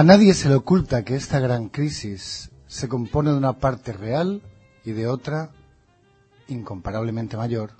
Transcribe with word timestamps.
A 0.00 0.02
nadie 0.02 0.32
se 0.32 0.48
le 0.48 0.54
oculta 0.54 1.04
que 1.04 1.14
esta 1.14 1.40
gran 1.40 1.68
crisis 1.68 2.50
se 2.66 2.88
compone 2.88 3.32
de 3.32 3.36
una 3.36 3.58
parte 3.58 3.92
real 3.92 4.40
y 4.82 4.92
de 4.92 5.06
otra 5.06 5.50
incomparablemente 6.48 7.36
mayor, 7.36 7.72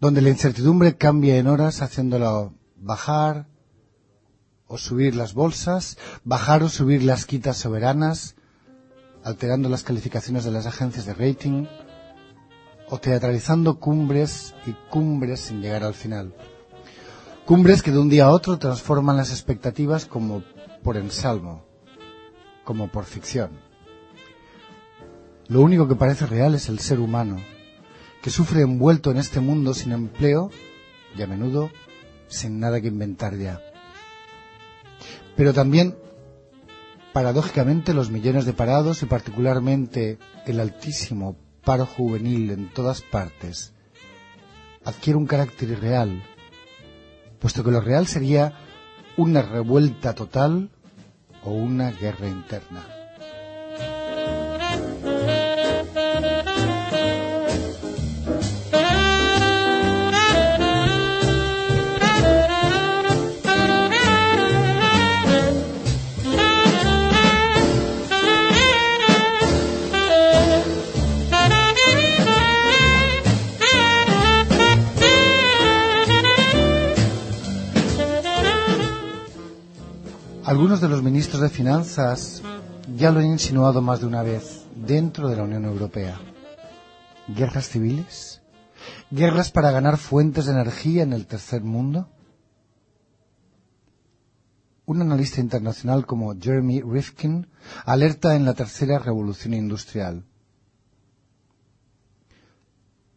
donde 0.00 0.22
la 0.22 0.30
incertidumbre 0.30 0.96
cambia 0.96 1.36
en 1.36 1.46
horas 1.46 1.82
haciéndolo 1.82 2.54
bajar 2.74 3.46
o 4.66 4.76
subir 4.76 5.14
las 5.14 5.34
bolsas, 5.34 5.98
bajar 6.24 6.64
o 6.64 6.68
subir 6.68 7.04
las 7.04 7.26
quitas 7.26 7.58
soberanas, 7.58 8.34
alterando 9.22 9.68
las 9.68 9.84
calificaciones 9.84 10.42
de 10.42 10.50
las 10.50 10.66
agencias 10.66 11.06
de 11.06 11.14
rating 11.14 11.66
o 12.88 12.98
teatralizando 12.98 13.78
cumbres 13.78 14.52
y 14.66 14.72
cumbres 14.90 15.38
sin 15.42 15.62
llegar 15.62 15.84
al 15.84 15.94
final. 15.94 16.34
Cumbres 17.46 17.84
que 17.84 17.92
de 17.92 18.00
un 18.00 18.08
día 18.08 18.24
a 18.24 18.30
otro 18.30 18.58
transforman 18.58 19.16
las 19.16 19.30
expectativas 19.30 20.06
como 20.06 20.42
por 20.84 20.98
ensalmo, 20.98 21.64
como 22.62 22.88
por 22.88 23.06
ficción. 23.06 23.58
Lo 25.48 25.62
único 25.62 25.88
que 25.88 25.96
parece 25.96 26.26
real 26.26 26.54
es 26.54 26.68
el 26.68 26.78
ser 26.78 27.00
humano, 27.00 27.38
que 28.22 28.30
sufre 28.30 28.62
envuelto 28.62 29.10
en 29.10 29.16
este 29.16 29.40
mundo 29.40 29.74
sin 29.74 29.92
empleo 29.92 30.50
y 31.16 31.22
a 31.22 31.26
menudo 31.26 31.70
sin 32.28 32.60
nada 32.60 32.80
que 32.80 32.88
inventar 32.88 33.36
ya. 33.36 33.60
Pero 35.36 35.52
también, 35.52 35.96
paradójicamente, 37.12 37.94
los 37.94 38.10
millones 38.10 38.44
de 38.44 38.52
parados 38.52 39.02
y 39.02 39.06
particularmente 39.06 40.18
el 40.46 40.60
altísimo 40.60 41.36
paro 41.64 41.86
juvenil 41.86 42.50
en 42.50 42.68
todas 42.72 43.00
partes 43.00 43.72
adquiere 44.84 45.16
un 45.16 45.26
carácter 45.26 45.70
irreal, 45.70 46.22
puesto 47.38 47.64
que 47.64 47.70
lo 47.70 47.80
real 47.80 48.06
sería 48.06 48.58
una 49.16 49.40
revuelta 49.42 50.14
total 50.14 50.70
o 51.44 51.52
una 51.52 51.90
guerra 51.90 52.26
interna. 52.26 52.93
Algunos 80.54 80.80
de 80.80 80.88
los 80.88 81.02
ministros 81.02 81.42
de 81.42 81.48
Finanzas 81.48 82.40
ya 82.96 83.10
lo 83.10 83.18
han 83.18 83.26
insinuado 83.26 83.82
más 83.82 83.98
de 83.98 84.06
una 84.06 84.22
vez. 84.22 84.64
dentro 84.76 85.28
de 85.28 85.34
la 85.34 85.42
Unión 85.42 85.64
Europea. 85.64 86.16
¿Guerras 87.26 87.68
civiles? 87.68 88.40
¿Guerras 89.10 89.50
para 89.50 89.72
ganar 89.72 89.96
fuentes 89.98 90.46
de 90.46 90.52
energía 90.52 91.02
en 91.02 91.12
el 91.12 91.26
tercer 91.26 91.62
mundo? 91.64 92.08
Un 94.86 95.02
analista 95.02 95.40
internacional 95.40 96.06
como 96.06 96.32
Jeremy 96.40 96.82
Rifkin 96.82 97.48
alerta 97.84 98.36
en 98.36 98.44
la 98.44 98.54
tercera 98.54 99.00
revolución 99.00 99.54
industrial 99.54 100.24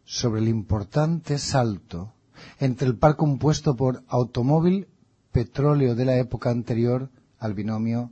sobre 0.04 0.40
el 0.40 0.48
importante 0.48 1.38
salto 1.38 2.14
entre 2.58 2.88
el 2.88 2.96
par 2.98 3.14
compuesto 3.14 3.76
por 3.76 4.02
automóvil, 4.08 4.88
petróleo 5.30 5.94
de 5.94 6.04
la 6.04 6.16
época 6.16 6.50
anterior 6.50 7.10
al 7.38 7.54
binomio 7.54 8.10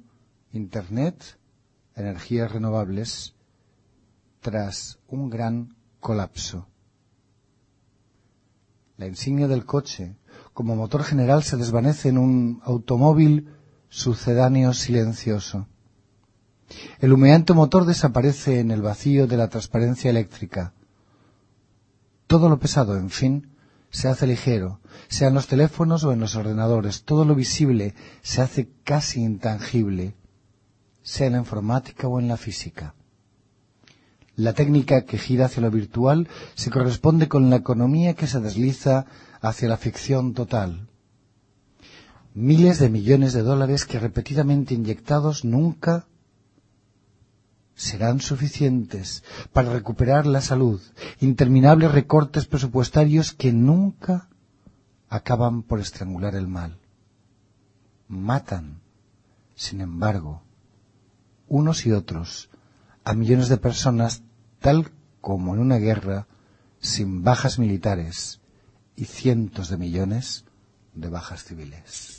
Internet, 0.52 1.38
energías 1.94 2.50
renovables, 2.50 3.34
tras 4.40 4.98
un 5.08 5.28
gran 5.28 5.76
colapso. 6.00 6.68
La 8.96 9.06
insignia 9.06 9.48
del 9.48 9.66
coche, 9.66 10.16
como 10.54 10.76
motor 10.76 11.02
general, 11.02 11.42
se 11.42 11.56
desvanece 11.56 12.08
en 12.08 12.18
un 12.18 12.60
automóvil 12.64 13.50
sucedáneo 13.88 14.72
silencioso. 14.72 15.68
El 16.98 17.12
humeante 17.12 17.52
motor 17.52 17.84
desaparece 17.84 18.60
en 18.60 18.70
el 18.70 18.82
vacío 18.82 19.26
de 19.26 19.36
la 19.36 19.48
transparencia 19.48 20.10
eléctrica. 20.10 20.72
Todo 22.26 22.48
lo 22.48 22.58
pesado, 22.58 22.96
en 22.96 23.10
fin, 23.10 23.55
se 23.96 24.08
hace 24.08 24.26
ligero, 24.26 24.80
sea 25.08 25.28
en 25.28 25.34
los 25.34 25.46
teléfonos 25.46 26.04
o 26.04 26.12
en 26.12 26.20
los 26.20 26.36
ordenadores. 26.36 27.04
Todo 27.04 27.24
lo 27.24 27.34
visible 27.34 27.94
se 28.20 28.42
hace 28.42 28.68
casi 28.84 29.22
intangible, 29.22 30.14
sea 31.00 31.28
en 31.28 31.32
la 31.32 31.38
informática 31.38 32.06
o 32.06 32.20
en 32.20 32.28
la 32.28 32.36
física. 32.36 32.94
La 34.34 34.52
técnica 34.52 35.06
que 35.06 35.16
gira 35.16 35.46
hacia 35.46 35.62
lo 35.62 35.70
virtual 35.70 36.28
se 36.56 36.68
corresponde 36.68 37.26
con 37.26 37.48
la 37.48 37.56
economía 37.56 38.12
que 38.12 38.26
se 38.26 38.38
desliza 38.40 39.06
hacia 39.40 39.66
la 39.66 39.78
ficción 39.78 40.34
total. 40.34 40.88
Miles 42.34 42.78
de 42.78 42.90
millones 42.90 43.32
de 43.32 43.40
dólares 43.40 43.86
que 43.86 43.98
repetidamente 43.98 44.74
inyectados 44.74 45.42
nunca 45.42 46.06
serán 47.76 48.20
suficientes 48.20 49.22
para 49.52 49.72
recuperar 49.72 50.26
la 50.26 50.40
salud, 50.40 50.80
interminables 51.20 51.92
recortes 51.92 52.46
presupuestarios 52.46 53.32
que 53.32 53.52
nunca 53.52 54.28
acaban 55.08 55.62
por 55.62 55.78
estrangular 55.78 56.34
el 56.34 56.48
mal. 56.48 56.80
Matan, 58.08 58.80
sin 59.54 59.82
embargo, 59.82 60.42
unos 61.48 61.86
y 61.86 61.92
otros 61.92 62.50
a 63.04 63.14
millones 63.14 63.48
de 63.48 63.58
personas 63.58 64.22
tal 64.58 64.90
como 65.20 65.54
en 65.54 65.60
una 65.60 65.76
guerra 65.76 66.26
sin 66.80 67.22
bajas 67.22 67.58
militares 67.58 68.40
y 68.96 69.04
cientos 69.04 69.68
de 69.68 69.76
millones 69.76 70.46
de 70.94 71.08
bajas 71.08 71.44
civiles. 71.44 72.15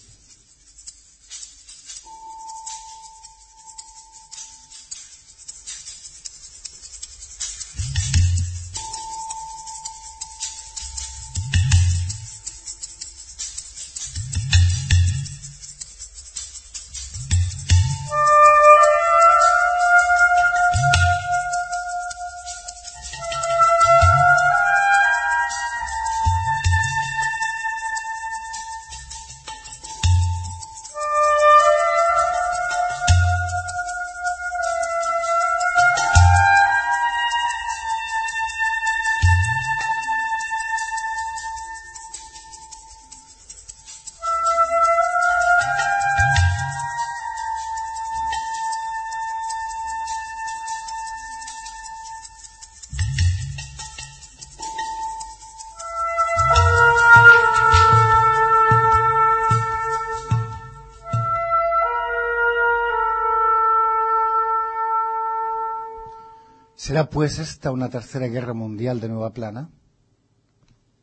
¿Será 66.88 67.10
pues 67.10 67.38
esta 67.38 67.72
una 67.72 67.90
tercera 67.90 68.28
guerra 68.28 68.54
mundial 68.54 69.02
de 69.02 69.10
nueva 69.10 69.34
plana? 69.34 69.70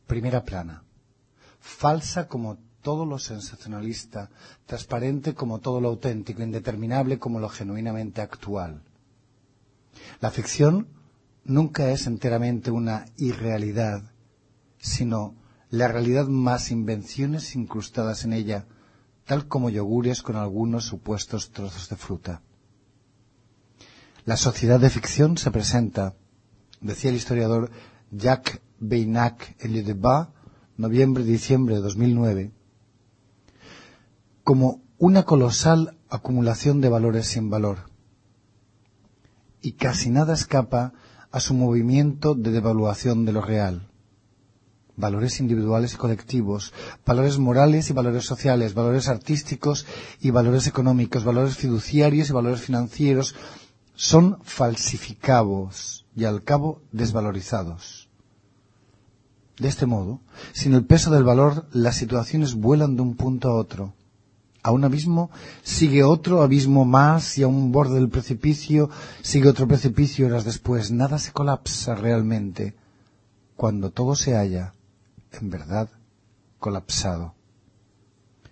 Primera 0.07 0.43
plana. 0.43 0.83
Falsa 1.59 2.27
como 2.27 2.57
todo 2.81 3.05
lo 3.05 3.19
sensacionalista, 3.19 4.31
transparente 4.65 5.35
como 5.35 5.59
todo 5.59 5.79
lo 5.79 5.89
auténtico, 5.89 6.41
indeterminable 6.41 7.19
como 7.19 7.39
lo 7.39 7.49
genuinamente 7.49 8.21
actual. 8.21 8.81
La 10.21 10.31
ficción 10.31 10.87
nunca 11.43 11.91
es 11.91 12.07
enteramente 12.07 12.71
una 12.71 13.05
irrealidad, 13.17 14.11
sino 14.79 15.35
la 15.69 15.87
realidad 15.87 16.25
más 16.25 16.71
invenciones 16.71 17.55
incrustadas 17.55 18.25
en 18.25 18.33
ella, 18.33 18.65
tal 19.23 19.47
como 19.47 19.69
yogures 19.69 20.23
con 20.23 20.35
algunos 20.35 20.85
supuestos 20.85 21.51
trozos 21.51 21.89
de 21.89 21.95
fruta. 21.95 22.41
La 24.25 24.37
sociedad 24.37 24.79
de 24.79 24.89
ficción 24.89 25.37
se 25.37 25.51
presenta, 25.51 26.15
decía 26.81 27.11
el 27.11 27.15
historiador 27.15 27.69
Jacques 28.09 28.59
Beinac 28.79 29.55
Débat, 29.59 30.29
noviembre-diciembre 30.77 31.75
de 31.75 31.81
2009, 31.81 32.51
como 34.43 34.81
una 34.97 35.23
colosal 35.23 35.99
acumulación 36.09 36.81
de 36.81 36.89
valores 36.89 37.27
sin 37.27 37.51
valor. 37.51 37.91
Y 39.61 39.73
casi 39.73 40.09
nada 40.09 40.33
escapa 40.33 40.93
a 41.31 41.39
su 41.39 41.53
movimiento 41.53 42.33
de 42.33 42.49
devaluación 42.49 43.25
de 43.25 43.31
lo 43.31 43.41
real. 43.41 43.91
Valores 44.95 45.39
individuales 45.39 45.93
y 45.93 45.97
colectivos, 45.97 46.73
valores 47.05 47.37
morales 47.37 47.91
y 47.91 47.93
valores 47.93 48.25
sociales, 48.25 48.73
valores 48.73 49.07
artísticos 49.07 49.85
y 50.19 50.31
valores 50.31 50.65
económicos, 50.65 51.25
valores 51.25 51.57
fiduciarios 51.57 52.29
y 52.29 52.33
valores 52.33 52.61
financieros, 52.61 53.35
son 53.95 54.39
falsificados 54.43 56.05
y 56.15 56.25
al 56.25 56.43
cabo 56.43 56.81
desvalorizados. 56.91 58.09
De 59.57 59.69
este 59.69 59.85
modo, 59.85 60.19
sin 60.53 60.73
el 60.73 60.85
peso 60.85 61.11
del 61.11 61.23
valor, 61.23 61.65
las 61.71 61.95
situaciones 61.95 62.55
vuelan 62.55 62.95
de 62.95 63.01
un 63.01 63.15
punto 63.15 63.49
a 63.49 63.55
otro. 63.55 63.93
A 64.63 64.71
un 64.71 64.83
abismo 64.83 65.29
sigue 65.63 66.03
otro 66.03 66.41
abismo 66.41 66.85
más 66.85 67.37
y 67.37 67.43
a 67.43 67.47
un 67.47 67.71
borde 67.71 67.95
del 67.95 68.09
precipicio 68.09 68.89
sigue 69.21 69.47
otro 69.47 69.67
precipicio 69.67 70.25
horas 70.25 70.43
después. 70.43 70.91
Nada 70.91 71.19
se 71.19 71.31
colapsa 71.31 71.95
realmente 71.95 72.75
cuando 73.55 73.91
todo 73.91 74.15
se 74.15 74.35
halla, 74.35 74.73
en 75.31 75.49
verdad, 75.49 75.89
colapsado 76.59 77.34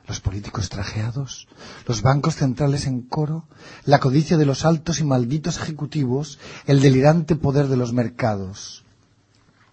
los 0.08 0.20
políticos 0.20 0.70
trajeados, 0.70 1.48
los 1.88 2.02
bancos 2.02 2.36
centrales 2.36 2.88
en 2.88 3.02
coro, 3.02 3.46
la 3.86 4.00
codicia 4.00 4.38
de 4.38 4.46
los 4.46 4.66
altos 4.66 5.00
y 5.00 5.04
malditos 5.04 5.58
ejecutivos, 5.58 6.40
el 6.66 6.82
delirante 6.82 7.36
poder 7.36 7.68
de 7.68 7.78
los 7.78 7.94
mercados. 7.94 8.84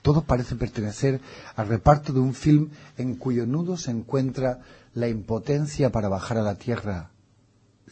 Todo 0.03 0.23
parece 0.23 0.57
pertenecer 0.57 1.21
al 1.57 1.69
reparto 1.69 2.13
de 2.13 2.21
un 2.21 2.35
film 2.35 2.71
en 2.97 3.17
cuyo 3.17 3.47
nudo 3.47 3.77
se 3.77 3.91
encuentra 3.91 4.61
la 4.95 5.09
impotencia 5.09 5.91
para 5.91 6.09
bajar 6.09 6.39
a 6.39 6.43
la 6.43 6.55
tierra, 6.55 7.11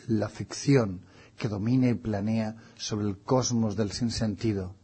la 0.06 0.28
ficción 0.28 1.00
que 1.36 1.48
domina 1.48 1.88
y 1.88 1.94
planea 1.94 2.56
sobre 2.76 3.06
el 3.06 3.18
cosmos 3.18 3.76
del 3.76 3.92
sinsentido. 3.92 4.74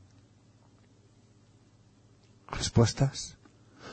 ¿Respuestas? 2.49 3.34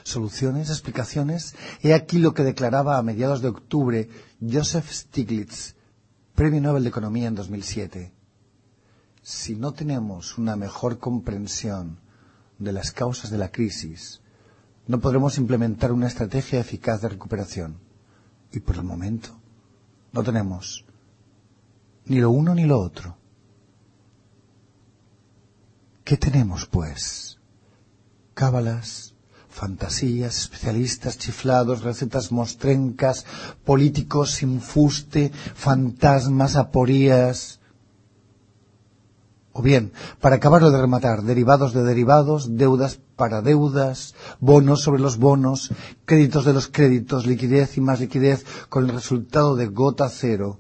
Soluciones, 0.03 0.70
explicaciones. 0.70 1.55
He 1.81 1.93
aquí 1.93 2.20
lo 2.20 2.34
que 2.34 2.43
declaraba 2.43 2.98
a 2.98 3.03
mediados 3.03 3.41
de 3.41 3.50
octubre 3.50 4.10
Joseph 4.41 4.89
Stiglitz, 4.91 5.75
Premio 6.36 6.62
Nobel 6.62 6.84
de 6.84 6.89
Economía 6.89 7.27
en 7.27 7.36
2007. 7.36 8.13
Si 9.22 9.55
no 9.55 9.74
tenemos 9.74 10.38
una 10.38 10.55
mejor 10.55 10.98
comprensión 10.98 12.00
de 12.58 12.72
las 12.72 12.91
causas 12.91 13.29
de 13.29 13.38
la 13.38 13.51
crisis, 13.51 14.22
no 14.88 15.00
podremos 15.00 15.38
implementar 15.38 15.91
una 15.91 16.08
estrategia 16.08 16.60
eficaz 16.60 17.01
de 17.01 17.10
recuperación. 17.10 17.79
Y 18.51 18.60
por 18.60 18.75
el 18.75 18.84
momento 18.84 19.29
no 20.12 20.24
tenemos 20.24 20.86
ni 22.05 22.20
lo 22.20 22.31
uno 22.31 22.53
ni 22.55 22.65
lo 22.65 22.79
otro. 22.79 23.17
¿Qué 26.03 26.17
tenemos, 26.17 26.65
pues? 26.65 27.39
Cábalas, 28.34 29.11
fantasías, 29.51 30.39
especialistas 30.39 31.17
chiflados, 31.17 31.84
recetas 31.84 32.31
mostrencas, 32.31 33.25
políticos 33.63 34.31
sin 34.31 34.62
fuste, 34.62 35.31
fantasmas, 35.55 36.55
aporías. 36.55 37.60
O 39.53 39.62
bien, 39.62 39.91
para 40.22 40.38
acabarlo 40.38 40.72
de 40.72 40.81
rematar, 40.81 41.24
derivados 41.24 41.74
de 41.74 41.84
derivados, 41.84 42.58
deudas 42.58 43.00
para 43.17 43.41
deudas, 43.41 44.15
bonos 44.39 44.81
sobre 44.81 45.01
los 45.01 45.17
bonos, 45.17 45.72
créditos 46.05 46.46
de 46.46 46.53
los 46.53 46.67
créditos, 46.70 47.27
liquidez 47.27 47.77
y 47.77 47.81
más 47.81 48.00
liquidez, 48.00 48.46
con 48.70 48.86
el 48.86 48.96
resultado 48.96 49.55
de 49.58 49.67
gota 49.67 50.10
cero, 50.10 50.60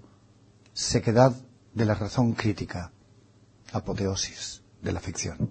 sequedad 0.73 1.33
de 1.73 1.85
la 1.85 1.95
razón 1.95 2.33
crítica, 2.33 2.91
apoteosis 3.71 4.61
de 4.81 4.91
la 4.91 4.99
ficción. 4.99 5.49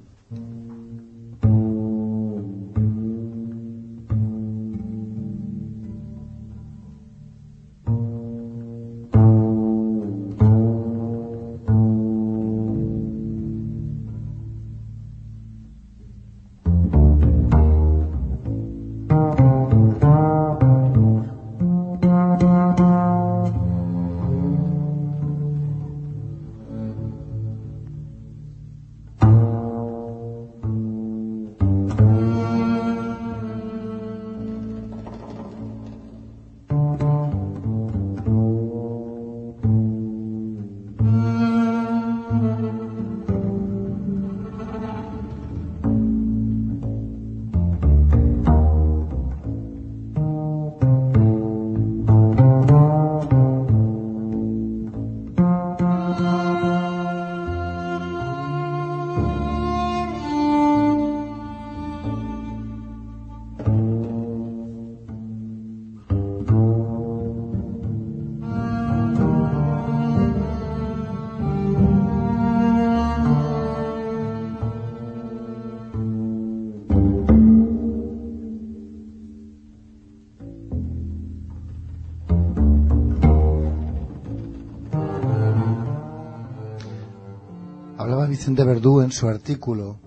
Hablaba 88.00 88.25
Vicente 88.25 88.64
Verdú 88.64 89.02
en 89.02 89.12
su 89.12 89.28
artículo 89.28 90.00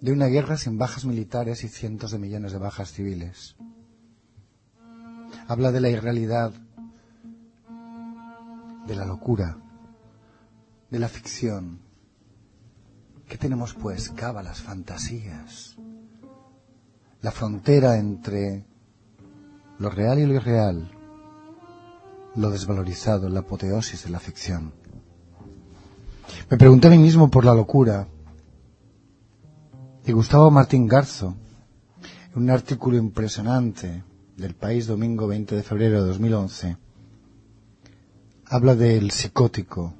de 0.00 0.10
una 0.10 0.26
guerra 0.26 0.56
sin 0.56 0.76
bajas 0.76 1.04
militares 1.04 1.62
y 1.62 1.68
cientos 1.68 2.10
de 2.10 2.18
millones 2.18 2.50
de 2.50 2.58
bajas 2.58 2.90
civiles. 2.90 3.54
Habla 5.46 5.70
de 5.70 5.80
la 5.80 5.90
irrealidad, 5.90 6.52
de 8.88 8.96
la 8.96 9.04
locura, 9.04 9.56
de 10.90 10.98
la 10.98 11.06
ficción. 11.06 11.78
¿Qué 13.28 13.38
tenemos 13.38 13.74
pues? 13.74 14.10
Cábalas, 14.10 14.62
fantasías. 14.62 15.76
La 17.22 17.30
frontera 17.30 17.98
entre 17.98 18.66
lo 19.78 19.90
real 19.90 20.18
y 20.18 20.26
lo 20.26 20.34
irreal, 20.34 20.90
lo 22.34 22.50
desvalorizado, 22.50 23.28
la 23.28 23.40
apoteosis 23.40 24.02
de 24.02 24.10
la 24.10 24.18
ficción. 24.18 24.83
Me 26.50 26.56
pregunté 26.56 26.88
a 26.88 26.90
mí 26.90 26.98
mismo 26.98 27.30
por 27.30 27.44
la 27.44 27.54
locura. 27.54 28.06
Y 30.06 30.12
Gustavo 30.12 30.50
Martín 30.50 30.86
Garzo, 30.86 31.34
en 32.34 32.42
un 32.42 32.50
artículo 32.50 32.96
impresionante 32.96 34.04
del 34.36 34.54
País 34.54 34.86
domingo 34.86 35.26
20 35.26 35.56
de 35.56 35.62
febrero 35.62 36.02
de 36.02 36.08
2011, 36.08 36.76
habla 38.46 38.74
del 38.74 39.10
psicótico. 39.10 39.94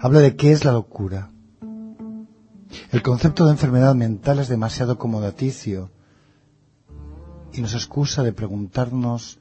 Habla 0.00 0.20
de 0.20 0.36
qué 0.36 0.52
es 0.52 0.64
la 0.64 0.72
locura. 0.72 1.30
El 2.92 3.02
concepto 3.02 3.46
de 3.46 3.52
enfermedad 3.52 3.94
mental 3.94 4.38
es 4.38 4.48
demasiado 4.48 4.92
acomodaticio 4.92 5.90
y 7.52 7.60
nos 7.60 7.74
excusa 7.74 8.22
de 8.22 8.32
preguntarnos 8.32 9.38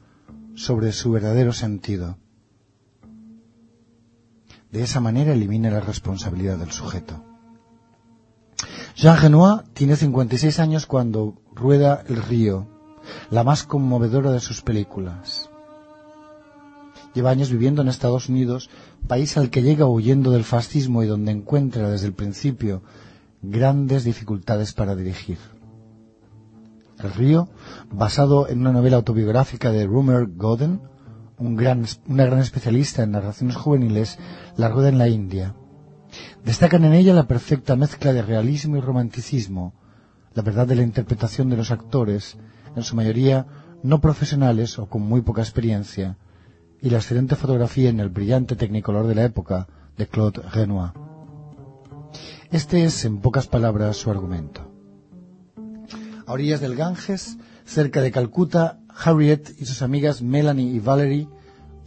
sobre 0.56 0.92
su 0.92 1.12
verdadero 1.12 1.54
sentido. 1.54 2.18
De 4.72 4.84
esa 4.84 5.00
manera 5.00 5.34
elimina 5.34 5.72
la 5.72 5.80
responsabilidad 5.80 6.58
del 6.58 6.72
sujeto. 6.72 7.24
Jean 8.96 9.20
Renoir 9.20 9.64
tiene 9.74 9.96
56 9.96 10.60
años 10.60 10.86
cuando 10.86 11.42
rueda 11.54 12.04
El 12.08 12.22
Río, 12.22 12.68
la 13.32 13.44
más 13.44 13.64
conmovedora 13.64 14.32
de 14.32 14.40
sus 14.40 14.62
películas. 14.62 15.50
Lleva 17.14 17.32
años 17.32 17.50
viviendo 17.50 17.82
en 17.82 17.88
Estados 17.88 18.30
Unidos, 18.30 18.70
país 19.08 19.38
al 19.38 19.50
que 19.50 19.64
llega 19.64 19.88
huyendo 19.88 20.32
del 20.32 20.44
fascismo 20.44 21.02
y 21.02 21.08
donde 21.08 21.32
encuentra 21.32 21.90
desde 21.90 22.08
el 22.08 22.14
principio 22.14 22.84
grandes 23.42 24.04
dificultades 24.04 24.74
para 24.74 24.96
dirigir. 24.96 25.40
El 27.00 27.14
Río, 27.14 27.50
basado 27.90 28.50
en 28.50 28.60
una 28.60 28.74
novela 28.74 28.98
autobiográfica 28.98 29.72
de 29.72 29.88
Rumer 29.88 30.28
Godden, 30.28 30.82
un 31.40 31.56
gran, 31.56 31.86
una 32.08 32.26
gran 32.26 32.40
especialista 32.40 33.04
en 33.04 33.12
narraciones 33.12 33.56
juveniles, 33.56 34.20
la 34.58 34.70
rueda 34.70 34.90
en 34.90 34.98
la 34.98 35.08
India. 35.08 35.56
Destacan 36.44 36.84
en 36.86 36.94
ella 36.94 37.14
la 37.14 37.28
perfecta 37.28 37.76
mezcla 37.76 38.14
de 38.14 38.22
realismo 38.22 38.78
y 38.78 38.82
romanticismo, 38.82 39.74
la 40.34 40.44
verdad 40.44 40.68
de 40.68 40.76
la 40.76 40.84
interpretación 40.84 41.50
de 41.50 41.58
los 41.58 41.72
actores, 41.72 42.38
en 42.76 42.84
su 42.84 42.96
mayoría 42.96 43.48
no 43.82 44.02
profesionales 44.02 44.78
o 44.78 44.88
con 44.88 45.02
muy 45.02 45.22
poca 45.22 45.42
experiencia, 45.42 46.18
y 46.82 46.90
la 46.90 46.98
excelente 46.98 47.36
fotografía 47.36 47.90
en 47.90 48.00
el 48.00 48.10
brillante 48.10 48.56
tecnicolor 48.56 49.08
de 49.08 49.16
la 49.16 49.24
época 49.24 49.68
de 49.98 50.08
Claude 50.08 50.42
Renoir. 50.52 50.92
Este 52.52 52.84
es, 52.84 53.06
en 53.06 53.20
pocas 53.20 53.48
palabras, 53.48 53.98
su 53.98 54.10
argumento. 54.10 54.72
A 56.26 56.34
orillas 56.34 56.62
del 56.62 56.76
Ganges, 56.76 57.38
cerca 57.66 58.02
de 58.02 58.12
Calcuta, 58.12 58.80
Harriet 59.02 59.56
y 59.58 59.66
sus 59.66 59.82
amigas 59.82 60.22
Melanie 60.22 60.74
y 60.74 60.80
Valerie, 60.80 61.30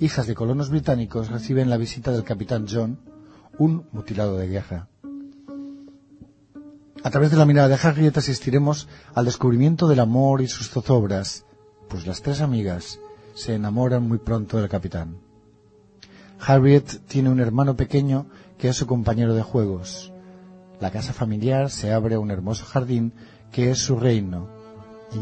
hijas 0.01 0.27
de 0.27 0.35
colonos 0.35 0.71
británicos, 0.71 1.29
reciben 1.29 1.69
la 1.69 1.77
visita 1.77 2.11
del 2.11 2.25
capitán 2.25 2.67
John, 2.71 2.99
un 3.59 3.87
mutilado 3.93 4.39
de 4.39 4.49
guerra. 4.49 4.89
A 7.05 7.11
través 7.11 7.31
de 7.31 7.37
la 7.37 7.45
mirada 7.45 7.69
de 7.69 7.79
Harriet 7.87 8.17
asistiremos 8.17 8.89
al 9.15 9.27
descubrimiento 9.27 9.89
del 9.89 10.01
amor 10.01 10.41
y 10.41 10.49
sus 10.49 10.71
zozobras, 10.71 11.45
pues 11.89 12.07
las 12.07 12.23
tres 12.23 12.41
amigas 12.41 12.99
se 13.35 13.55
enamoran 13.55 14.09
muy 14.09 14.19
pronto 14.19 14.57
del 14.57 14.71
capitán. 14.71 15.19
Harriet 16.41 17.07
tiene 17.09 17.29
un 17.29 17.41
hermano 17.41 17.77
pequeño 17.77 18.27
que 18.57 18.69
es 18.69 18.77
su 18.77 18.87
compañero 18.87 19.35
de 19.35 19.43
juegos. 19.43 20.13
La 20.81 20.91
casa 20.91 21.13
familiar 21.13 21.71
se 21.71 21.93
abre 21.93 22.15
a 22.15 22.21
un 22.21 22.31
hermoso 22.31 22.65
jardín 22.65 23.13
que 23.51 23.71
es 23.71 23.79
su 23.79 23.97
reino, 23.97 24.49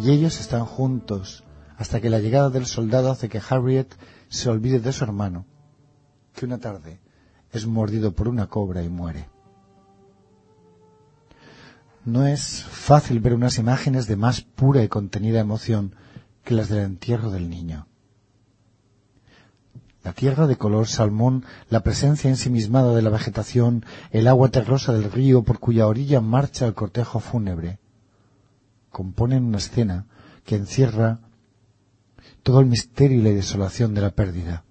y 0.05 0.11
ellos 0.11 0.39
están 0.39 0.65
juntos 0.67 1.43
hasta 1.81 1.99
que 1.99 2.11
la 2.11 2.19
llegada 2.19 2.51
del 2.51 2.67
soldado 2.67 3.11
hace 3.11 3.31
que 3.31 3.41
Harriet 3.41 3.89
se 4.29 4.51
olvide 4.51 4.81
de 4.81 4.93
su 4.93 5.03
hermano, 5.03 5.47
que 6.35 6.45
una 6.45 6.59
tarde 6.59 7.01
es 7.53 7.67
mordido 7.67 8.13
por 8.13 8.29
una 8.29 8.49
cobra 8.49 8.83
y 8.83 8.91
muere. 8.91 9.31
No 12.05 12.27
es 12.27 12.65
fácil 12.65 13.21
ver 13.21 13.33
unas 13.33 13.57
imágenes 13.57 14.07
de 14.07 14.17
más 14.17 14.43
pura 14.43 14.83
y 14.83 14.89
contenida 14.89 15.41
emoción 15.41 15.95
que 16.45 16.53
las 16.53 16.69
del 16.69 16.81
entierro 16.81 17.31
del 17.31 17.49
niño. 17.49 17.87
La 20.05 20.13
tierra 20.13 20.47
de 20.47 20.57
color 20.57 20.87
salmón, 20.87 21.47
la 21.71 21.81
presencia 21.83 22.29
ensimismada 22.29 22.95
de 22.95 23.01
la 23.01 23.09
vegetación, 23.09 23.87
el 24.11 24.29
agua 24.29 24.51
terrosa 24.51 24.93
del 24.93 25.11
río 25.11 25.45
por 25.45 25.61
cuya 25.61 25.87
orilla 25.87 26.21
marcha 26.21 26.67
el 26.67 26.75
cortejo 26.75 27.21
fúnebre, 27.21 27.79
componen 28.91 29.45
una 29.45 29.57
escena 29.57 30.05
que 30.45 30.57
encierra 30.57 31.21
todo 32.43 32.61
el 32.61 32.67
misterio 32.67 33.19
y 33.19 33.23
la 33.23 33.31
desolación 33.31 33.95
de 33.95 34.01
la 34.01 34.11
pérdida. 34.11 34.65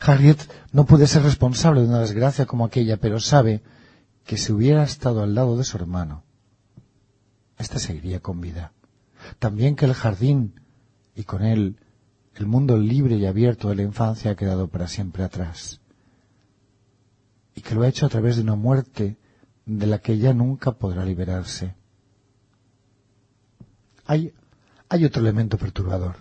Harriet 0.00 0.38
no 0.72 0.84
puede 0.84 1.06
ser 1.06 1.22
responsable 1.22 1.80
de 1.80 1.88
una 1.88 2.00
desgracia 2.00 2.46
como 2.46 2.64
aquella, 2.64 2.98
pero 2.98 3.18
sabe 3.18 3.62
que 4.24 4.36
si 4.36 4.52
hubiera 4.52 4.82
estado 4.82 5.22
al 5.22 5.34
lado 5.34 5.56
de 5.56 5.64
su 5.64 5.76
hermano, 5.76 6.24
éste 7.58 7.78
seguiría 7.78 8.20
con 8.20 8.40
vida. 8.40 8.72
También 9.38 9.76
que 9.76 9.86
el 9.86 9.94
jardín 9.94 10.60
y 11.14 11.24
con 11.24 11.44
él 11.44 11.78
el 12.34 12.46
mundo 12.46 12.76
libre 12.76 13.16
y 13.16 13.24
abierto 13.24 13.70
de 13.70 13.76
la 13.76 13.82
infancia 13.82 14.32
ha 14.32 14.36
quedado 14.36 14.68
para 14.68 14.88
siempre 14.88 15.24
atrás. 15.24 15.80
Y 17.54 17.62
que 17.62 17.74
lo 17.74 17.82
ha 17.82 17.88
hecho 17.88 18.04
a 18.04 18.10
través 18.10 18.36
de 18.36 18.42
una 18.42 18.56
muerte 18.56 19.16
de 19.64 19.86
la 19.86 19.98
que 19.98 20.18
ya 20.18 20.34
nunca 20.34 20.72
podrá 20.72 21.04
liberarse. 21.04 21.74
Hay, 24.04 24.34
hay 24.88 25.04
otro 25.04 25.22
elemento 25.22 25.58
perturbador. 25.58 26.16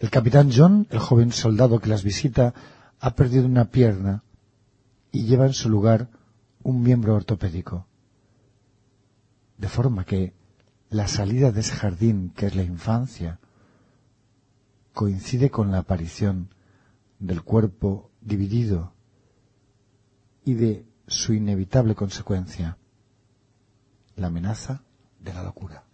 El 0.00 0.10
capitán 0.10 0.50
John, 0.54 0.86
el 0.90 0.98
joven 0.98 1.32
soldado 1.32 1.80
que 1.80 1.88
las 1.88 2.02
visita, 2.02 2.54
ha 3.00 3.14
perdido 3.14 3.46
una 3.46 3.66
pierna 3.70 4.22
y 5.10 5.24
lleva 5.24 5.46
en 5.46 5.54
su 5.54 5.68
lugar 5.68 6.08
un 6.62 6.82
miembro 6.82 7.14
ortopédico. 7.14 7.86
De 9.56 9.68
forma 9.68 10.04
que 10.04 10.34
la 10.90 11.08
salida 11.08 11.50
de 11.50 11.60
ese 11.60 11.74
jardín, 11.74 12.32
que 12.36 12.46
es 12.46 12.54
la 12.54 12.62
infancia, 12.62 13.40
coincide 14.92 15.50
con 15.50 15.70
la 15.70 15.78
aparición 15.78 16.54
del 17.18 17.42
cuerpo 17.42 18.10
dividido 18.20 18.92
y 20.44 20.54
de 20.54 20.86
su 21.06 21.32
inevitable 21.32 21.94
consecuencia, 21.94 22.78
la 24.16 24.28
amenaza 24.28 24.82
de 25.20 25.34
la 25.34 25.42
locura. 25.42 25.87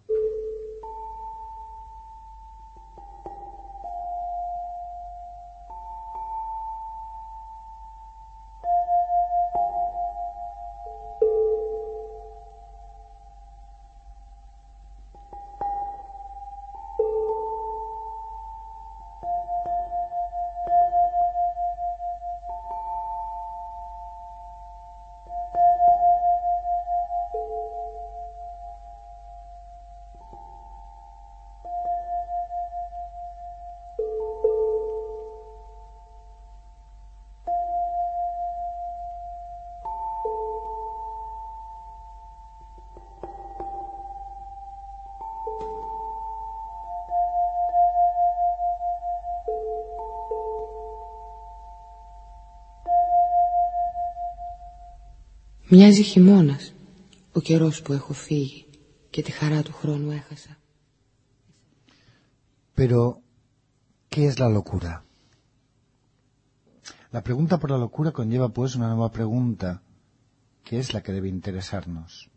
Μοιάζει 55.69 56.03
χειμώνας 56.03 56.73
ο 57.31 57.39
καιρός 57.39 57.81
που 57.81 57.93
έχω 57.93 58.13
φύγει 58.13 58.65
και 59.09 59.21
τη 59.21 59.31
χαρά 59.31 59.63
του 59.63 59.73
χρόνου 59.73 60.11
έχασα. 60.11 60.57
Pero, 62.75 63.21
¿qué 64.09 64.21
es 64.27 64.35
la 64.39 64.49
locura? 64.57 65.03
La 67.11 67.21
pregunta 67.27 67.59
por 67.59 67.71
la 67.71 67.77
locura 67.85 68.11
conlleva 68.11 68.49
pues 68.49 68.75
una 68.75 68.87
nueva 68.87 69.11
pregunta, 69.11 69.83
que 70.63 70.79
es 70.79 70.93
la 70.93 71.01
que 71.03 71.11
debe 71.11 71.27
interesarnos. 71.27 72.29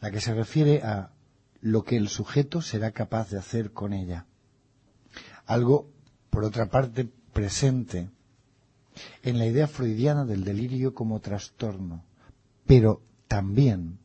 La 0.00 0.10
que 0.10 0.20
se 0.20 0.34
refiere 0.34 0.82
a 0.82 1.12
lo 1.60 1.84
que 1.84 1.96
el 1.96 2.08
sujeto 2.08 2.60
será 2.62 2.90
capaz 2.92 3.30
de 3.30 3.38
hacer 3.38 3.72
con 3.72 3.92
ella. 3.92 4.26
Algo, 5.46 5.76
por 6.30 6.42
otra 6.44 6.66
parte, 6.70 7.08
presente 7.32 8.10
en 9.21 9.37
la 9.37 9.45
idea 9.45 9.67
freudiana 9.67 10.25
del 10.25 10.43
delirio 10.43 10.93
como 10.93 11.19
trastorno, 11.19 12.03
pero 12.65 13.01
también 13.27 13.99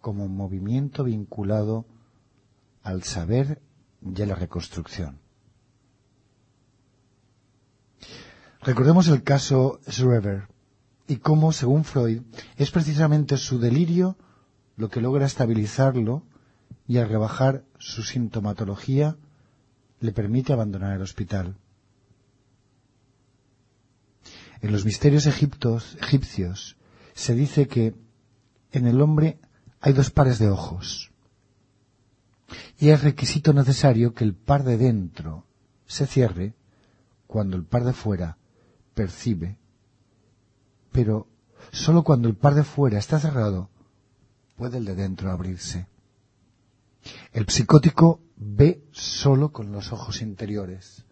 como 0.00 0.28
movimiento 0.28 1.04
vinculado 1.04 1.86
al 2.82 3.02
saber 3.02 3.62
y 4.02 4.22
a 4.22 4.26
la 4.26 4.34
reconstrucción. 4.34 5.18
Recordemos 8.62 9.08
el 9.08 9.22
caso 9.22 9.80
Schreber 9.88 10.48
y 11.06 11.16
cómo, 11.16 11.52
según 11.52 11.84
Freud, 11.84 12.22
es 12.56 12.70
precisamente 12.70 13.36
su 13.36 13.58
delirio 13.58 14.16
lo 14.76 14.88
que 14.88 15.00
logra 15.00 15.26
estabilizarlo 15.26 16.22
y 16.86 16.98
al 16.98 17.08
rebajar 17.08 17.64
su 17.78 18.02
sintomatología 18.02 19.16
le 20.00 20.12
permite 20.12 20.52
abandonar 20.52 20.96
el 20.96 21.02
hospital. 21.02 21.56
En 24.64 24.72
los 24.72 24.86
misterios 24.86 25.26
egipcios 25.26 26.78
se 27.12 27.34
dice 27.34 27.68
que 27.68 27.94
en 28.72 28.86
el 28.86 29.02
hombre 29.02 29.38
hay 29.78 29.92
dos 29.92 30.10
pares 30.10 30.38
de 30.38 30.48
ojos 30.48 31.12
y 32.78 32.88
es 32.88 33.02
requisito 33.02 33.52
necesario 33.52 34.14
que 34.14 34.24
el 34.24 34.34
par 34.34 34.64
de 34.64 34.78
dentro 34.78 35.44
se 35.84 36.06
cierre 36.06 36.54
cuando 37.26 37.58
el 37.58 37.64
par 37.66 37.84
de 37.84 37.92
fuera 37.92 38.38
percibe, 38.94 39.58
pero 40.92 41.28
sólo 41.70 42.02
cuando 42.02 42.26
el 42.26 42.34
par 42.34 42.54
de 42.54 42.64
fuera 42.64 42.98
está 42.98 43.20
cerrado 43.20 43.68
puede 44.56 44.78
el 44.78 44.86
de 44.86 44.94
dentro 44.94 45.30
abrirse. 45.30 45.88
El 47.34 47.50
psicótico 47.50 48.22
ve 48.36 48.82
sólo 48.92 49.52
con 49.52 49.72
los 49.72 49.92
ojos 49.92 50.22
interiores. 50.22 51.04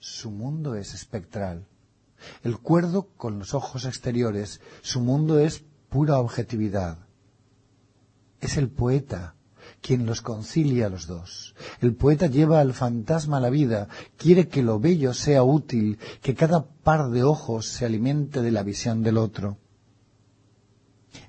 Su 0.00 0.30
mundo 0.30 0.74
es 0.74 0.92
espectral. 0.92 1.66
El 2.42 2.58
cuerdo 2.58 3.08
con 3.16 3.38
los 3.38 3.54
ojos 3.54 3.84
exteriores. 3.84 4.60
Su 4.82 5.00
mundo 5.00 5.38
es 5.38 5.64
pura 5.88 6.18
objetividad. 6.18 6.98
Es 8.40 8.56
el 8.56 8.68
poeta 8.68 9.34
quien 9.80 10.06
los 10.06 10.22
concilia 10.22 10.86
a 10.86 10.90
los 10.90 11.06
dos. 11.06 11.54
El 11.80 11.94
poeta 11.94 12.26
lleva 12.26 12.60
al 12.60 12.72
fantasma 12.72 13.36
a 13.36 13.40
la 13.40 13.50
vida, 13.50 13.88
quiere 14.16 14.48
que 14.48 14.62
lo 14.62 14.80
bello 14.80 15.14
sea 15.14 15.42
útil, 15.42 15.98
que 16.22 16.34
cada 16.34 16.66
par 16.66 17.10
de 17.10 17.22
ojos 17.22 17.66
se 17.66 17.84
alimente 17.84 18.42
de 18.42 18.50
la 18.50 18.62
visión 18.62 19.02
del 19.02 19.18
otro. 19.18 19.58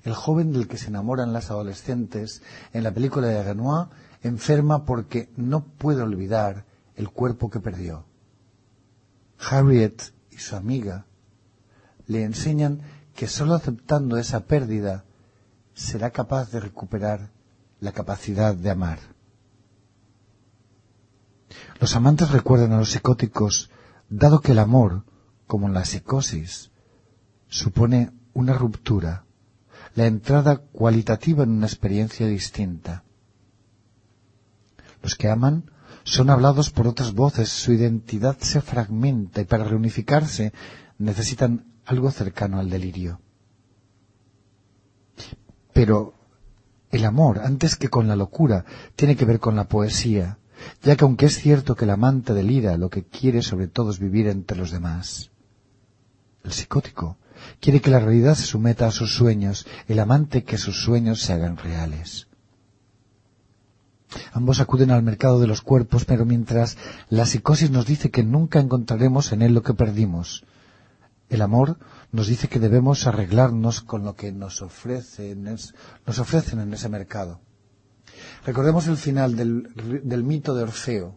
El 0.02 0.14
joven 0.14 0.52
del 0.52 0.68
que 0.68 0.78
se 0.78 0.88
enamoran 0.88 1.32
las 1.32 1.50
adolescentes 1.50 2.42
en 2.72 2.84
la 2.84 2.92
película 2.92 3.28
de 3.28 3.42
Renoir 3.42 3.88
enferma 4.22 4.84
porque 4.84 5.30
no 5.36 5.64
puede 5.64 6.02
olvidar 6.02 6.66
el 6.96 7.10
cuerpo 7.10 7.50
que 7.50 7.60
perdió. 7.60 8.04
Harriet 9.38 10.12
su 10.40 10.56
amiga 10.56 11.06
le 12.06 12.24
enseñan 12.24 12.80
que 13.14 13.26
sólo 13.26 13.54
aceptando 13.54 14.16
esa 14.16 14.40
pérdida 14.46 15.04
será 15.74 16.10
capaz 16.10 16.50
de 16.50 16.60
recuperar 16.60 17.30
la 17.80 17.92
capacidad 17.92 18.54
de 18.54 18.70
amar. 18.70 18.98
Los 21.80 21.96
amantes 21.96 22.30
recuerdan 22.30 22.72
a 22.72 22.78
los 22.78 22.90
psicóticos, 22.90 23.70
dado 24.08 24.40
que 24.40 24.52
el 24.52 24.58
amor, 24.58 25.04
como 25.46 25.66
en 25.66 25.74
la 25.74 25.84
psicosis, 25.84 26.70
supone 27.48 28.12
una 28.34 28.52
ruptura, 28.54 29.24
la 29.94 30.06
entrada 30.06 30.58
cualitativa 30.58 31.44
en 31.44 31.50
una 31.50 31.66
experiencia 31.66 32.26
distinta. 32.26 33.04
Los 35.02 35.16
que 35.16 35.28
aman 35.28 35.70
son 36.04 36.30
hablados 36.30 36.70
por 36.70 36.86
otras 36.86 37.12
voces, 37.12 37.48
su 37.48 37.72
identidad 37.72 38.38
se 38.38 38.60
fragmenta 38.60 39.40
y 39.40 39.44
para 39.44 39.64
reunificarse 39.64 40.52
necesitan 40.98 41.66
algo 41.84 42.10
cercano 42.10 42.58
al 42.58 42.70
delirio. 42.70 43.20
Pero 45.72 46.14
el 46.90 47.04
amor, 47.04 47.40
antes 47.40 47.76
que 47.76 47.88
con 47.88 48.08
la 48.08 48.16
locura, 48.16 48.64
tiene 48.96 49.16
que 49.16 49.24
ver 49.24 49.38
con 49.38 49.56
la 49.56 49.68
poesía, 49.68 50.38
ya 50.82 50.96
que 50.96 51.04
aunque 51.04 51.26
es 51.26 51.38
cierto 51.38 51.74
que 51.76 51.84
el 51.84 51.90
amante 51.90 52.34
delira, 52.34 52.76
lo 52.76 52.90
que 52.90 53.04
quiere 53.04 53.42
sobre 53.42 53.68
todo 53.68 53.90
es 53.90 53.98
vivir 53.98 54.26
entre 54.26 54.58
los 54.58 54.70
demás. 54.70 55.30
El 56.44 56.52
psicótico 56.52 57.18
quiere 57.60 57.80
que 57.80 57.90
la 57.90 58.00
realidad 58.00 58.34
se 58.34 58.44
someta 58.44 58.86
a 58.86 58.90
sus 58.90 59.14
sueños, 59.14 59.66
el 59.88 59.98
amante 59.98 60.44
que 60.44 60.58
sus 60.58 60.82
sueños 60.82 61.20
se 61.20 61.32
hagan 61.32 61.56
reales. 61.56 62.29
Ambos 64.32 64.60
acuden 64.60 64.90
al 64.90 65.02
mercado 65.02 65.38
de 65.38 65.46
los 65.46 65.62
cuerpos, 65.62 66.04
pero 66.04 66.24
mientras 66.24 66.76
la 67.08 67.26
psicosis 67.26 67.70
nos 67.70 67.86
dice 67.86 68.10
que 68.10 68.24
nunca 68.24 68.58
encontraremos 68.58 69.32
en 69.32 69.42
él 69.42 69.54
lo 69.54 69.62
que 69.62 69.74
perdimos, 69.74 70.44
el 71.28 71.42
amor 71.42 71.78
nos 72.10 72.26
dice 72.26 72.48
que 72.48 72.58
debemos 72.58 73.06
arreglarnos 73.06 73.80
con 73.80 74.04
lo 74.04 74.16
que 74.16 74.32
nos 74.32 74.62
ofrecen, 74.62 75.44
nos 75.44 76.18
ofrecen 76.18 76.58
en 76.58 76.74
ese 76.74 76.88
mercado. 76.88 77.40
Recordemos 78.44 78.88
el 78.88 78.96
final 78.96 79.36
del, 79.36 80.02
del 80.02 80.24
mito 80.24 80.54
de 80.54 80.64
Orfeo. 80.64 81.14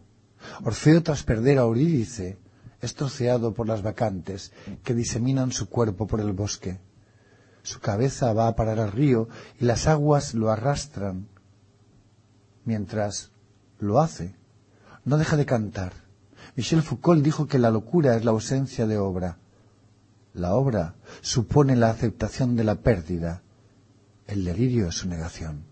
Orfeo, 0.62 1.02
tras 1.02 1.24
perder 1.24 1.58
a 1.58 1.62
Eurídice, 1.62 2.38
es 2.80 2.94
troceado 2.94 3.54
por 3.54 3.66
las 3.66 3.82
vacantes 3.82 4.52
que 4.84 4.94
diseminan 4.94 5.50
su 5.50 5.68
cuerpo 5.68 6.06
por 6.06 6.20
el 6.20 6.32
bosque. 6.32 6.78
Su 7.62 7.80
cabeza 7.80 8.32
va 8.34 8.46
a 8.46 8.54
parar 8.54 8.78
al 8.78 8.92
río 8.92 9.28
y 9.58 9.64
las 9.64 9.88
aguas 9.88 10.34
lo 10.34 10.50
arrastran. 10.50 11.28
Mientras 12.64 13.30
lo 13.78 14.00
hace, 14.00 14.34
no 15.04 15.18
deja 15.18 15.36
de 15.36 15.46
cantar. 15.46 15.92
Michel 16.56 16.82
Foucault 16.82 17.22
dijo 17.22 17.46
que 17.46 17.58
la 17.58 17.70
locura 17.70 18.16
es 18.16 18.24
la 18.24 18.30
ausencia 18.30 18.86
de 18.86 18.98
obra. 18.98 19.38
La 20.32 20.54
obra 20.54 20.94
supone 21.20 21.76
la 21.76 21.90
aceptación 21.90 22.56
de 22.56 22.64
la 22.64 22.76
pérdida. 22.76 23.42
El 24.26 24.44
delirio 24.44 24.88
es 24.88 24.96
su 24.96 25.08
negación. 25.08 25.64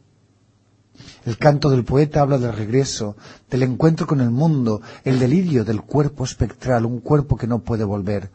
El 1.25 1.39
canto 1.39 1.71
del 1.71 1.85
poeta 1.85 2.21
habla 2.21 2.39
del 2.39 2.53
regreso, 2.53 3.17
del 3.51 3.63
encuentro 3.63 4.07
con 4.07 4.21
el 4.21 4.31
mundo, 4.31 4.83
el 5.05 5.19
delirio 5.19 5.65
del 5.65 5.83
cuerpo 5.83 6.25
espectral, 6.25 6.85
un 6.85 7.01
cuerpo 7.01 7.37
que 7.37 7.47
no 7.47 7.61
puede 7.61 7.85
volver. 7.85 8.31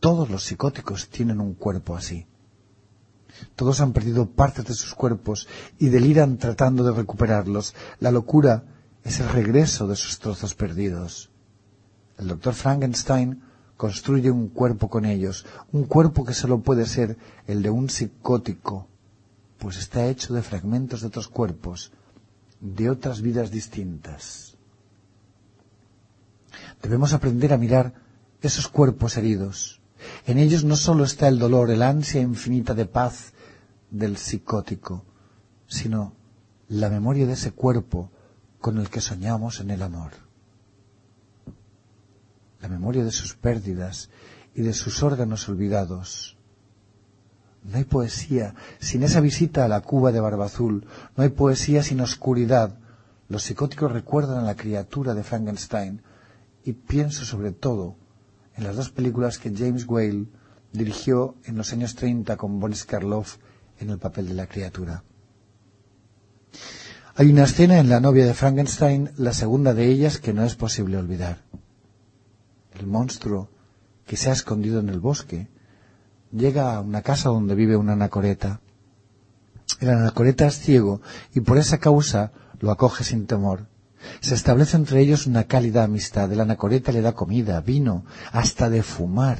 Todos 0.00 0.28
los 0.28 0.44
psicóticos 0.44 1.08
tienen 1.08 1.40
un 1.40 1.54
cuerpo 1.54 1.96
así. 1.96 2.26
Todos 3.56 3.80
han 3.80 3.92
perdido 3.92 4.30
partes 4.30 4.64
de 4.66 4.74
sus 4.74 4.94
cuerpos 4.94 5.48
y 5.78 5.88
deliran 5.88 6.38
tratando 6.38 6.84
de 6.84 6.92
recuperarlos. 6.92 7.74
La 8.00 8.10
locura 8.10 8.64
es 9.04 9.20
el 9.20 9.28
regreso 9.28 9.86
de 9.86 9.96
sus 9.96 10.18
trozos 10.18 10.54
perdidos. 10.54 11.30
El 12.18 12.28
doctor 12.28 12.54
Frankenstein 12.54 13.42
construye 13.76 14.30
un 14.30 14.48
cuerpo 14.48 14.90
con 14.90 15.04
ellos, 15.04 15.46
un 15.72 15.84
cuerpo 15.84 16.24
que 16.24 16.34
solo 16.34 16.60
puede 16.60 16.84
ser 16.84 17.16
el 17.46 17.62
de 17.62 17.70
un 17.70 17.88
psicótico, 17.88 18.88
pues 19.58 19.78
está 19.78 20.06
hecho 20.06 20.34
de 20.34 20.42
fragmentos 20.42 21.00
de 21.00 21.06
otros 21.06 21.28
cuerpos, 21.28 21.92
de 22.60 22.90
otras 22.90 23.22
vidas 23.22 23.50
distintas. 23.50 24.56
Debemos 26.82 27.12
aprender 27.12 27.52
a 27.52 27.58
mirar 27.58 27.94
esos 28.42 28.68
cuerpos 28.68 29.16
heridos. 29.16 29.77
En 30.26 30.38
ellos 30.38 30.64
no 30.64 30.76
solo 30.76 31.04
está 31.04 31.28
el 31.28 31.38
dolor, 31.38 31.70
el 31.70 31.82
ansia 31.82 32.20
infinita 32.20 32.74
de 32.74 32.86
paz 32.86 33.32
del 33.90 34.16
psicótico, 34.16 35.04
sino 35.66 36.14
la 36.68 36.88
memoria 36.88 37.26
de 37.26 37.32
ese 37.32 37.52
cuerpo 37.52 38.10
con 38.60 38.78
el 38.78 38.90
que 38.90 39.00
soñamos 39.00 39.60
en 39.60 39.70
el 39.70 39.82
amor. 39.82 40.12
La 42.60 42.68
memoria 42.68 43.04
de 43.04 43.12
sus 43.12 43.34
pérdidas 43.34 44.10
y 44.54 44.62
de 44.62 44.72
sus 44.72 45.02
órganos 45.02 45.48
olvidados. 45.48 46.36
No 47.62 47.76
hay 47.76 47.84
poesía 47.84 48.54
sin 48.78 49.02
esa 49.02 49.20
visita 49.20 49.64
a 49.64 49.68
la 49.68 49.80
Cuba 49.80 50.12
de 50.12 50.20
Barbazul. 50.20 50.86
No 51.16 51.22
hay 51.22 51.28
poesía 51.30 51.82
sin 51.82 52.00
oscuridad. 52.00 52.78
Los 53.28 53.44
psicóticos 53.44 53.92
recuerdan 53.92 54.38
a 54.38 54.42
la 54.42 54.56
criatura 54.56 55.14
de 55.14 55.22
Frankenstein 55.22 56.02
y 56.64 56.72
pienso 56.72 57.24
sobre 57.24 57.52
todo 57.52 57.96
en 58.58 58.64
las 58.64 58.74
dos 58.74 58.90
películas 58.90 59.38
que 59.38 59.54
James 59.56 59.86
Whale 59.86 60.26
dirigió 60.72 61.36
en 61.44 61.56
los 61.56 61.72
años 61.72 61.94
30 61.94 62.36
con 62.36 62.58
Boris 62.58 62.84
Karloff 62.84 63.36
en 63.78 63.90
el 63.90 63.98
papel 63.98 64.26
de 64.26 64.34
la 64.34 64.48
criatura. 64.48 65.04
Hay 67.14 67.30
una 67.30 67.44
escena 67.44 67.78
en 67.78 67.88
La 67.88 68.00
novia 68.00 68.26
de 68.26 68.34
Frankenstein, 68.34 69.10
la 69.16 69.32
segunda 69.32 69.74
de 69.74 69.86
ellas, 69.86 70.18
que 70.18 70.32
no 70.32 70.44
es 70.44 70.56
posible 70.56 70.96
olvidar. 70.96 71.44
El 72.78 72.88
monstruo 72.88 73.48
que 74.06 74.16
se 74.16 74.30
ha 74.30 74.32
escondido 74.32 74.80
en 74.80 74.88
el 74.88 74.98
bosque 74.98 75.48
llega 76.32 76.74
a 76.74 76.80
una 76.80 77.02
casa 77.02 77.28
donde 77.28 77.54
vive 77.54 77.76
una 77.76 77.92
anacoreta. 77.92 78.60
El 79.78 79.90
anacoreta 79.90 80.48
es 80.48 80.58
ciego 80.58 81.00
y 81.32 81.40
por 81.40 81.58
esa 81.58 81.78
causa 81.78 82.32
lo 82.58 82.72
acoge 82.72 83.04
sin 83.04 83.26
temor. 83.26 83.68
Se 84.20 84.34
establece 84.34 84.76
entre 84.76 85.00
ellos 85.00 85.26
una 85.26 85.44
cálida 85.44 85.84
amistad. 85.84 86.32
El 86.32 86.40
anacoreta 86.40 86.92
le 86.92 87.00
da 87.00 87.14
comida, 87.14 87.60
vino, 87.60 88.04
hasta 88.32 88.70
de 88.70 88.82
fumar. 88.82 89.38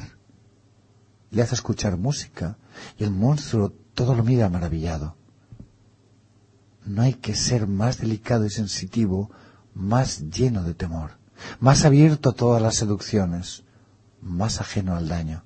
Le 1.31 1.43
hace 1.43 1.55
escuchar 1.55 1.97
música 1.97 2.59
y 2.97 3.05
el 3.05 3.11
monstruo 3.11 3.73
todo 3.95 4.15
lo 4.15 4.25
mira 4.25 4.49
maravillado. 4.49 5.17
No 6.85 7.03
hay 7.03 7.15
que 7.15 7.35
ser 7.35 7.67
más 7.67 7.99
delicado 7.99 8.47
y 8.47 8.51
sensitivo, 8.51 9.31
más 9.75 10.31
lleno 10.31 10.63
de 10.63 10.75
temor, 10.75 11.19
más 11.61 11.85
abierto 11.85 12.31
a 12.31 12.35
todas 12.35 12.63
las 12.63 12.77
seducciones, 12.77 13.65
más 14.21 14.61
ajeno 14.61 14.97
al 14.97 15.09
daño. 15.09 15.45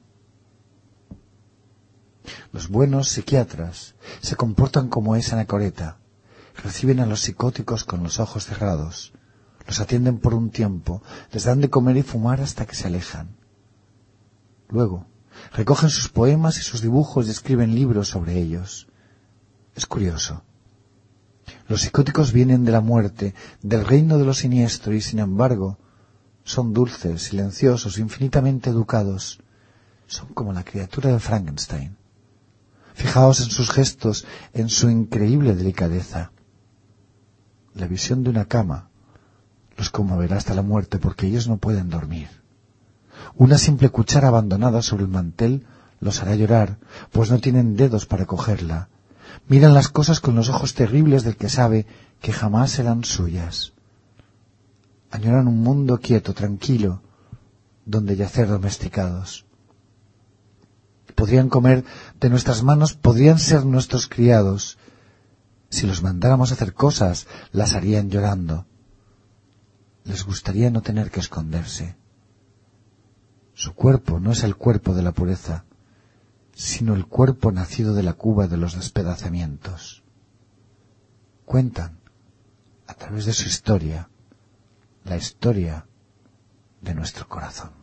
Los 2.53 2.69
buenos 2.69 3.09
psiquiatras 3.09 3.95
se 4.21 4.37
comportan 4.37 4.89
como 4.89 5.17
esa 5.17 5.35
anacoreta. 5.35 5.99
Reciben 6.57 7.01
a 7.01 7.07
los 7.07 7.21
psicóticos 7.21 7.85
con 7.85 8.03
los 8.03 8.21
ojos 8.21 8.47
cerrados. 8.47 9.13
Los 9.67 9.81
atienden 9.81 10.19
por 10.19 10.35
un 10.35 10.51
tiempo, 10.51 11.03
les 11.33 11.45
dan 11.45 11.61
de 11.61 11.71
comer 11.71 11.97
y 11.97 12.03
fumar 12.03 12.41
hasta 12.41 12.67
que 12.67 12.75
se 12.75 12.89
alejan. 12.89 13.37
Luego, 14.69 15.07
recogen 15.53 15.91
sus 15.91 16.09
poemas 16.09 16.59
y 16.59 16.63
sus 16.63 16.83
dibujos 16.83 17.27
y 17.27 17.31
escriben 17.31 17.75
libros 17.75 18.09
sobre 18.09 18.39
ellos. 18.39 18.89
Es 19.75 19.87
curioso. 19.87 20.43
Los 21.69 21.83
psicóticos 21.83 22.33
vienen 22.33 22.65
de 22.65 22.73
la 22.73 22.81
muerte, 22.81 23.35
del 23.63 23.85
reino 23.85 24.19
de 24.19 24.25
lo 24.25 24.35
siniestro 24.35 24.95
y, 24.95 25.01
sin 25.01 25.21
embargo, 25.21 25.79
son 26.45 26.73
dulces, 26.73 27.23
silenciosos, 27.23 27.99
infinitamente 27.99 28.71
educados. 28.71 29.41
Son 30.07 30.29
como 30.35 30.53
la 30.53 30.65
criatura 30.65 31.11
de 31.11 31.21
Frankenstein. 31.21 31.97
Fijaos 32.95 33.41
en 33.41 33.51
sus 33.51 33.71
gestos, 33.71 34.27
en 34.53 34.69
su 34.69 34.91
increíble 34.91 35.55
delicadeza. 35.55 36.33
La 37.75 37.87
visión 37.87 38.23
de 38.23 38.31
una 38.31 38.45
cama 38.45 38.89
los 39.77 39.91
conmoverá 39.91 40.37
hasta 40.37 40.55
la 40.55 40.63
muerte 40.63 40.99
porque 40.99 41.27
ellos 41.27 41.49
no 41.49 41.57
pueden 41.57 41.89
dormir. 41.89 42.29
Una 43.37 43.59
simple 43.59 43.89
cuchara 43.89 44.29
abandonada 44.29 44.83
sobre 44.83 45.05
el 45.05 45.09
mantel 45.09 45.67
los 46.01 46.21
hará 46.21 46.35
llorar, 46.35 46.79
pues 47.13 47.31
no 47.31 47.39
tienen 47.39 47.77
dedos 47.77 48.07
para 48.07 48.27
cogerla. 48.27 48.89
Miran 49.49 49.75
las 49.75 49.89
cosas 49.89 50.21
con 50.21 50.35
los 50.35 50.49
ojos 50.49 50.75
terribles 50.75 51.23
del 51.23 51.37
que 51.37 51.49
sabe 51.49 51.87
que 52.21 52.33
jamás 52.33 52.73
serán 52.73 53.05
suyas. 53.05 53.73
Añoran 55.11 55.49
un 55.49 55.63
mundo 55.63 55.99
quieto, 55.99 56.35
tranquilo, 56.35 57.03
donde 57.87 58.17
yacer 58.17 58.49
domesticados 58.49 59.47
podrían 61.23 61.49
comer 61.49 61.85
de 62.21 62.31
nuestras 62.31 62.63
manos, 62.63 62.95
podrían 62.95 63.39
ser 63.39 63.65
nuestros 63.65 64.09
criados. 64.09 64.79
Si 65.73 65.87
los 65.87 66.03
mandáramos 66.03 66.51
a 66.51 66.55
hacer 66.55 66.75
cosas, 66.75 67.27
las 67.51 67.73
harían 67.75 68.11
llorando. 68.11 68.67
Les 70.05 70.23
gustaría 70.23 70.71
no 70.71 70.83
tener 70.83 71.11
que 71.11 71.21
esconderse. 71.21 71.97
Su 73.55 73.73
cuerpo 73.73 74.21
no 74.21 74.33
es 74.33 74.45
el 74.45 74.55
cuerpo 74.55 74.93
de 74.93 75.03
la 75.03 75.13
pureza, 75.13 75.65
sino 76.55 76.95
el 76.95 77.07
cuerpo 77.07 77.53
nacido 77.53 77.95
de 77.95 78.03
la 78.03 78.13
cuba 78.13 78.49
de 78.49 78.59
los 78.59 78.75
despedazamientos. 78.75 80.05
Cuentan, 81.47 82.01
a 82.87 82.93
través 82.93 83.25
de 83.25 83.33
su 83.33 83.49
historia, 83.49 84.11
la 85.05 85.17
historia 85.17 85.87
de 86.83 86.95
nuestro 86.95 87.27
corazón. 87.27 87.82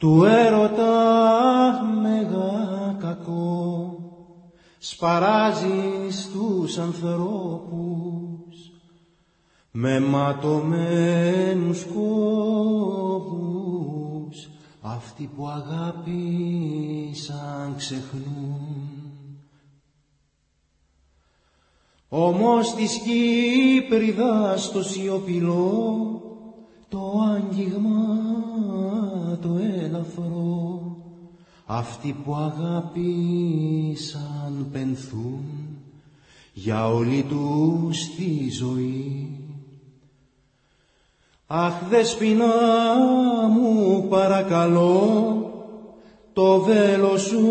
Του 0.00 0.24
έρωτα 0.24 1.82
μεγά 2.02 2.96
κακό 3.00 3.98
σπαράζεις 4.78 6.22
στους 6.22 6.78
ανθρώπους 6.78 8.72
με 9.70 10.00
ματωμένους 10.00 11.84
κόπους. 11.94 12.10
Αυτοί 14.80 15.30
που 15.36 15.48
αγάπησαν 15.48 16.14
ξεχνούν. 17.76 18.90
Όμως 22.08 22.74
της 22.74 22.98
Κύπριδας 22.98 24.72
το 24.72 24.82
σιωπηλό 24.82 25.99
αυτοί 31.90 32.16
που 32.24 32.34
αγάπησαν 32.34 33.88
πενθούν 34.72 35.44
για 36.52 36.88
όλη 36.88 37.22
τους 37.28 38.14
τη 38.16 38.50
ζωή. 38.50 39.28
Αχ 41.46 41.74
δεσποινά 41.88 42.54
μου 43.48 44.06
παρακαλώ 44.08 45.34
το 46.32 46.60
βέλος 46.60 47.22
σου 47.22 47.46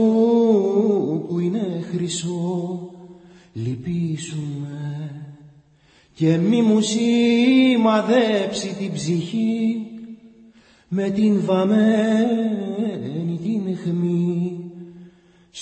που 1.27 1.39
είναι 1.39 1.83
χρυσό 1.91 2.89
λυπήσουμε 3.53 5.11
και 6.13 6.37
μη 6.37 6.61
μου 6.61 6.81
σημαδέψει 6.81 8.75
την 8.79 8.93
ψυχή 8.93 9.87
με 10.87 11.09
την 11.09 11.41
βαμμένη 11.45 12.79
την 12.79 12.85
αιχμή 12.85 13.18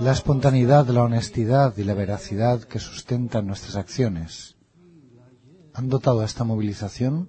La 0.00 0.12
espontaneidad, 0.12 0.86
la 0.86 1.02
honestidad 1.02 1.76
y 1.76 1.84
la 1.84 1.92
veracidad 1.92 2.62
que 2.62 2.78
sustentan 2.78 3.46
nuestras 3.46 3.76
acciones 3.76 4.56
han 5.74 5.90
dotado 5.90 6.22
a 6.22 6.24
esta 6.24 6.44
movilización 6.44 7.28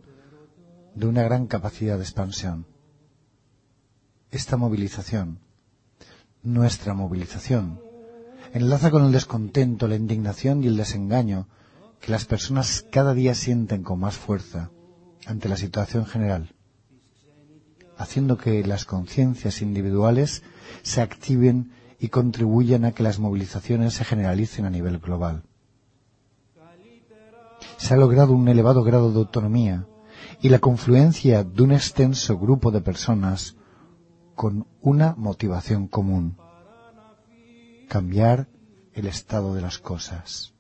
de 0.95 1.07
una 1.07 1.23
gran 1.23 1.47
capacidad 1.47 1.97
de 1.97 2.03
expansión. 2.03 2.65
Esta 4.31 4.55
movilización, 4.55 5.39
nuestra 6.41 6.93
movilización, 6.93 7.81
enlaza 8.53 8.89
con 8.89 9.03
el 9.03 9.11
descontento, 9.11 9.89
la 9.89 9.95
indignación 9.95 10.63
y 10.63 10.67
el 10.67 10.77
desengaño 10.77 11.49
que 11.99 12.13
las 12.13 12.23
personas 12.23 12.85
cada 12.89 13.13
día 13.13 13.35
sienten 13.35 13.83
con 13.83 13.99
más 13.99 14.15
fuerza 14.15 14.71
ante 15.25 15.49
la 15.49 15.57
situación 15.57 16.05
general, 16.05 16.55
haciendo 17.99 18.38
que 18.38 18.65
las 18.65 18.85
conciencias 18.85 19.62
individuales 19.62 20.41
se 20.83 21.01
activen 21.01 21.73
y 21.99 22.07
contribuyan 22.07 22.85
a 22.85 22.93
que 22.93 23.03
las 23.03 23.19
movilizaciones 23.19 23.93
se 23.93 24.05
generalicen 24.05 24.65
a 24.65 24.69
nivel 24.69 24.99
global. 24.99 25.43
Se 27.77 27.93
ha 27.93 27.97
logrado 27.97 28.33
un 28.33 28.47
elevado 28.47 28.83
grado 28.83 29.12
de 29.12 29.19
autonomía 29.19 29.85
y 30.41 30.47
la 30.47 30.59
confluencia 30.59 31.43
de 31.43 31.62
un 31.62 31.73
extenso 31.73 32.39
grupo 32.39 32.71
de 32.71 32.79
personas 32.79 33.57
con 34.33 34.65
una 34.79 35.13
motivación 35.17 35.88
común, 35.89 36.38
cambiar 37.89 38.47
el 38.93 39.07
estado 39.07 39.53
de 39.53 39.62
las 39.62 39.77
cosas. 39.77 40.53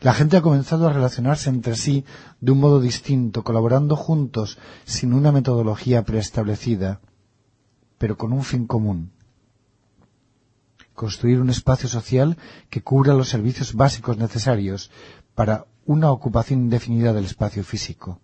La 0.00 0.12
gente 0.12 0.36
ha 0.36 0.42
comenzado 0.42 0.86
a 0.86 0.92
relacionarse 0.92 1.48
entre 1.48 1.76
sí 1.76 2.04
de 2.40 2.52
un 2.52 2.58
modo 2.58 2.80
distinto, 2.80 3.42
colaborando 3.42 3.96
juntos 3.96 4.58
sin 4.84 5.12
una 5.14 5.32
metodología 5.32 6.04
preestablecida, 6.04 7.00
pero 7.98 8.16
con 8.16 8.32
un 8.32 8.42
fin 8.42 8.66
común, 8.66 9.12
construir 10.94 11.40
un 11.40 11.50
espacio 11.50 11.88
social 11.88 12.36
que 12.68 12.82
cubra 12.82 13.14
los 13.14 13.28
servicios 13.28 13.74
básicos 13.74 14.18
necesarios 14.18 14.90
para 15.34 15.66
una 15.86 16.10
ocupación 16.10 16.60
indefinida 16.60 17.12
del 17.12 17.24
espacio 17.24 17.64
físico. 17.64 18.20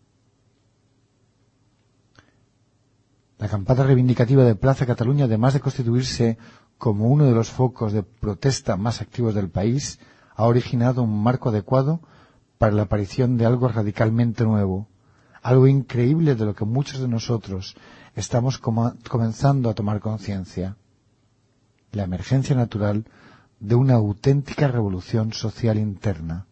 La 3.39 3.49
campana 3.49 3.85
reivindicativa 3.85 4.45
de 4.45 4.57
Plaza 4.57 4.85
Cataluña, 4.85 5.25
además 5.27 5.55
de 5.55 5.61
constituirse 5.61 6.39
como 6.77 7.07
uno 7.07 7.25
de 7.25 7.33
los 7.33 7.49
focos 7.51 7.93
de 7.93 8.03
protesta 8.03 8.77
más 8.77 9.01
activos 9.01 9.35
del 9.35 9.49
país, 9.49 10.01
ha 10.39 10.45
originado 10.45 11.03
un 11.03 11.21
marco 11.21 11.49
adecuado 11.49 12.01
para 12.59 12.73
la 12.73 12.83
aparición 12.83 13.37
de 13.37 13.45
algo 13.45 13.67
radicalmente 13.67 14.45
nuevo, 14.45 14.87
algo 15.43 15.67
increíble 15.67 16.37
de 16.37 16.45
lo 16.45 16.55
que 16.55 16.65
muchos 16.65 17.01
de 17.01 17.09
nosotros 17.09 17.75
estamos 18.15 18.59
comenzando 18.59 19.69
a 19.69 19.75
tomar 19.75 19.99
conciencia 19.99 20.77
la 21.91 22.05
emergencia 22.05 22.55
natural 22.55 23.07
de 23.59 23.75
una 23.75 23.95
auténtica 23.95 24.69
revolución 24.69 25.33
social 25.33 25.77
interna, 25.77 26.47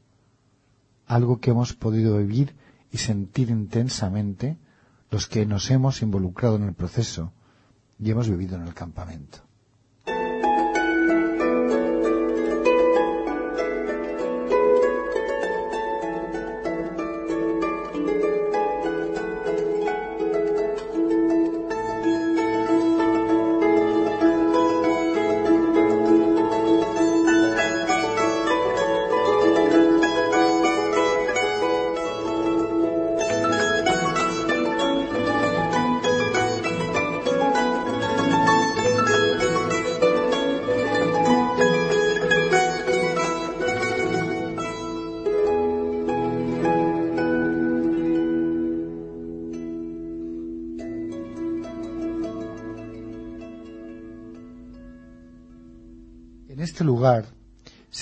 algo 1.07 1.39
que 1.39 1.51
hemos 1.51 1.73
podido 1.73 2.19
vivir 2.19 2.57
y 2.91 2.99
sentir 2.99 3.51
intensamente 3.51 4.59
los 5.13 5.29
que 5.29 5.47
nos 5.47 5.71
hemos 5.71 6.03
involucrado 6.03 6.57
en 6.57 6.65
el 6.65 6.75
proceso 6.75 7.33
y 8.01 8.11
hemos 8.11 8.29
vivido 8.29 8.57
en 8.57 8.63
el 8.63 8.75
campamento. 8.75 9.47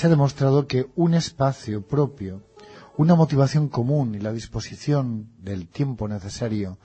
Se 0.04 0.08
ha 0.08 0.10
demostrado 0.10 0.66
que 0.66 0.90
un 0.96 1.14
espacio 1.14 1.80
propio, 1.80 2.42
una 2.98 3.14
motivación 3.14 3.70
común 3.70 4.14
y 4.14 4.18
la 4.18 4.34
disposición 4.34 5.30
del 5.38 5.66
tiempo 5.66 6.08
necesario 6.08 6.76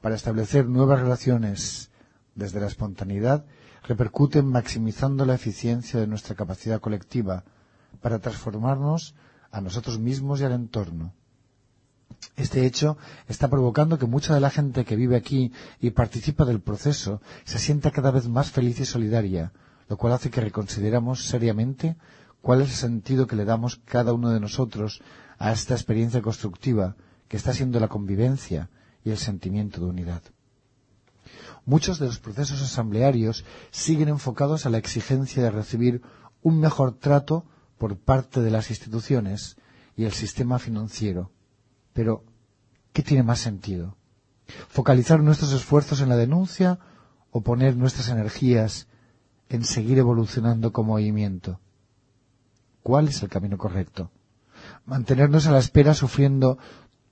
para 0.00 0.14
establecer 0.14 0.66
nuevas 0.66 1.00
relaciones 1.00 1.90
desde 2.36 2.60
la 2.60 2.68
espontaneidad 2.68 3.44
repercuten 3.82 4.46
maximizando 4.46 5.26
la 5.26 5.34
eficiencia 5.34 5.98
de 5.98 6.06
nuestra 6.06 6.36
capacidad 6.36 6.80
colectiva 6.80 7.42
para 8.00 8.20
transformarnos 8.20 9.16
a 9.50 9.60
nosotros 9.60 9.98
mismos 9.98 10.40
y 10.40 10.44
al 10.44 10.52
entorno. 10.52 11.14
Este 12.36 12.64
hecho 12.64 12.96
está 13.26 13.48
provocando 13.48 13.98
que 13.98 14.06
mucha 14.06 14.34
de 14.34 14.40
la 14.40 14.50
gente 14.50 14.84
que 14.84 14.94
vive 14.94 15.16
aquí 15.16 15.50
y 15.80 15.90
participa 15.90 16.44
del 16.44 16.60
proceso 16.60 17.20
se 17.42 17.58
sienta 17.58 17.90
cada 17.90 18.12
vez 18.12 18.28
más 18.28 18.52
feliz 18.52 18.78
y 18.78 18.84
solidaria, 18.84 19.52
lo 19.88 19.96
cual 19.96 20.12
hace 20.12 20.30
que 20.30 20.40
reconsideramos 20.40 21.26
seriamente 21.26 21.96
cuál 22.42 22.62
es 22.62 22.70
el 22.70 22.76
sentido 22.76 23.26
que 23.26 23.36
le 23.36 23.44
damos 23.44 23.76
cada 23.84 24.12
uno 24.12 24.30
de 24.30 24.40
nosotros 24.40 25.02
a 25.38 25.52
esta 25.52 25.74
experiencia 25.74 26.22
constructiva 26.22 26.96
que 27.28 27.36
está 27.36 27.52
siendo 27.52 27.78
la 27.80 27.88
convivencia 27.88 28.70
y 29.04 29.10
el 29.10 29.18
sentimiento 29.18 29.80
de 29.80 29.86
unidad. 29.86 30.22
Muchos 31.64 31.98
de 31.98 32.06
los 32.06 32.18
procesos 32.18 32.62
asamblearios 32.62 33.44
siguen 33.70 34.08
enfocados 34.08 34.64
a 34.64 34.70
la 34.70 34.78
exigencia 34.78 35.42
de 35.42 35.50
recibir 35.50 36.02
un 36.42 36.58
mejor 36.60 36.92
trato 36.92 37.44
por 37.76 37.98
parte 37.98 38.40
de 38.40 38.50
las 38.50 38.70
instituciones 38.70 39.56
y 39.96 40.04
el 40.04 40.12
sistema 40.12 40.58
financiero. 40.58 41.30
Pero, 41.92 42.24
¿qué 42.92 43.02
tiene 43.02 43.22
más 43.22 43.40
sentido? 43.40 43.96
Focalizar 44.68 45.20
nuestros 45.20 45.52
esfuerzos 45.52 46.00
en 46.00 46.08
la 46.08 46.16
denuncia 46.16 46.78
o 47.30 47.42
poner 47.42 47.76
nuestras 47.76 48.08
energías 48.08 48.88
en 49.48 49.64
seguir 49.64 49.98
evolucionando 49.98 50.72
como 50.72 50.94
movimiento. 50.94 51.60
¿Cuál 52.88 53.08
es 53.08 53.22
el 53.22 53.28
camino 53.28 53.58
correcto? 53.58 54.10
Mantenernos 54.86 55.46
a 55.46 55.52
la 55.52 55.58
espera 55.58 55.92
sufriendo 55.92 56.56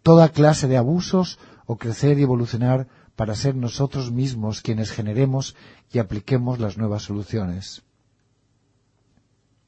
toda 0.03 0.31
clase 0.31 0.69
de 0.69 0.79
abusos 0.79 1.39
o 1.67 1.77
crecer 1.77 2.19
y 2.19 2.23
evolucionar 2.23 2.89
para 3.15 3.35
ser 3.35 3.57
nosotros 3.57 4.11
mismos 4.11 4.63
quienes 4.63 4.91
generemos 4.91 5.55
y 5.93 5.99
apliquemos 5.99 6.61
las 6.61 6.79
nuevas 6.79 7.03
soluciones. 7.03 7.83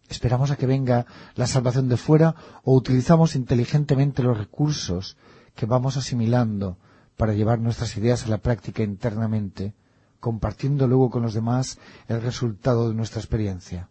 ¿Esperamos 0.09 0.51
a 0.51 0.57
que 0.57 0.65
venga 0.65 1.05
la 1.35 1.47
salvación 1.47 1.91
de 1.91 1.99
fuera 1.99 2.35
o 2.65 2.75
utilizamos 2.75 3.37
inteligentemente 3.37 4.23
los 4.23 4.39
recursos 4.39 5.19
que 5.55 5.67
vamos 5.67 5.99
asimilando 5.99 6.79
para 7.19 7.35
llevar 7.35 7.59
nuestras 7.59 7.95
ideas 7.99 8.25
a 8.25 8.31
la 8.31 8.39
práctica 8.39 8.83
internamente, 8.83 9.75
compartiendo 10.21 10.89
luego 10.89 11.11
con 11.11 11.21
los 11.21 11.35
demás 11.35 11.79
el 12.07 12.23
resultado 12.23 12.89
de 12.89 12.95
nuestra 12.95 13.21
experiencia? 13.21 13.91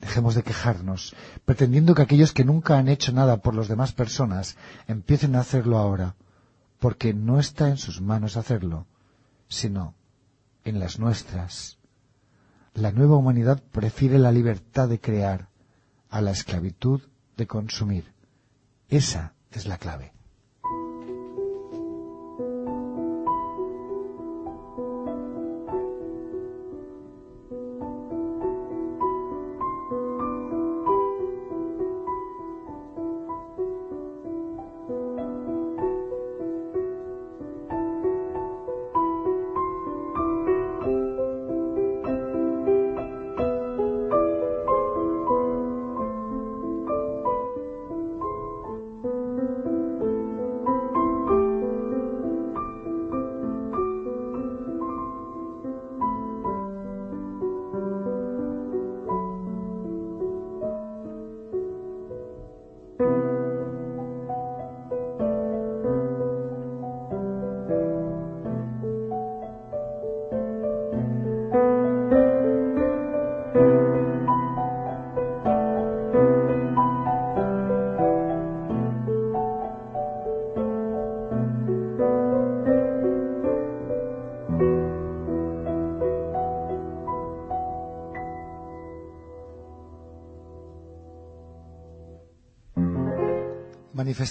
Dejemos 0.00 0.34
de 0.34 0.42
quejarnos, 0.42 1.14
pretendiendo 1.44 1.94
que 1.94 2.02
aquellos 2.02 2.32
que 2.32 2.44
nunca 2.44 2.78
han 2.78 2.88
hecho 2.88 3.12
nada 3.12 3.38
por 3.38 3.54
las 3.54 3.68
demás 3.68 3.92
personas 3.92 4.56
empiecen 4.86 5.34
a 5.34 5.40
hacerlo 5.40 5.78
ahora, 5.78 6.16
porque 6.78 7.14
no 7.14 7.38
está 7.38 7.68
en 7.68 7.76
sus 7.76 8.00
manos 8.00 8.36
hacerlo, 8.36 8.86
sino 9.48 9.94
en 10.64 10.78
las 10.78 10.98
nuestras. 10.98 11.78
La 12.74 12.92
nueva 12.92 13.16
humanidad 13.16 13.62
prefiere 13.72 14.18
la 14.18 14.32
libertad 14.32 14.88
de 14.88 15.00
crear 15.00 15.48
a 16.10 16.20
la 16.20 16.30
esclavitud 16.30 17.02
de 17.36 17.46
consumir. 17.46 18.12
Esa 18.88 19.34
es 19.50 19.66
la 19.66 19.78
clave. 19.78 20.17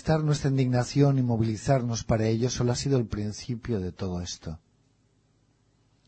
Nuestra 0.07 0.49
indignación 0.49 1.19
y 1.19 1.21
movilizarnos 1.21 2.05
para 2.05 2.27
ello 2.27 2.49
solo 2.49 2.71
ha 2.71 2.77
sido 2.77 2.97
el 2.97 3.07
principio 3.07 3.81
de 3.81 3.91
todo 3.91 4.21
esto. 4.21 4.57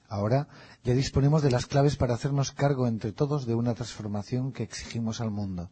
Ahora 0.08 0.48
ya 0.86 0.94
disponemos 0.94 1.42
de 1.44 1.52
las 1.52 1.66
claves 1.66 1.98
para 1.98 2.14
hacernos 2.14 2.54
cargo 2.54 2.88
entre 2.88 3.12
todos 3.12 3.46
de 3.46 3.56
una 3.56 3.76
transformación 3.76 4.54
que 4.54 4.64
exigimos 4.64 5.20
al 5.20 5.32
mundo. 5.32 5.70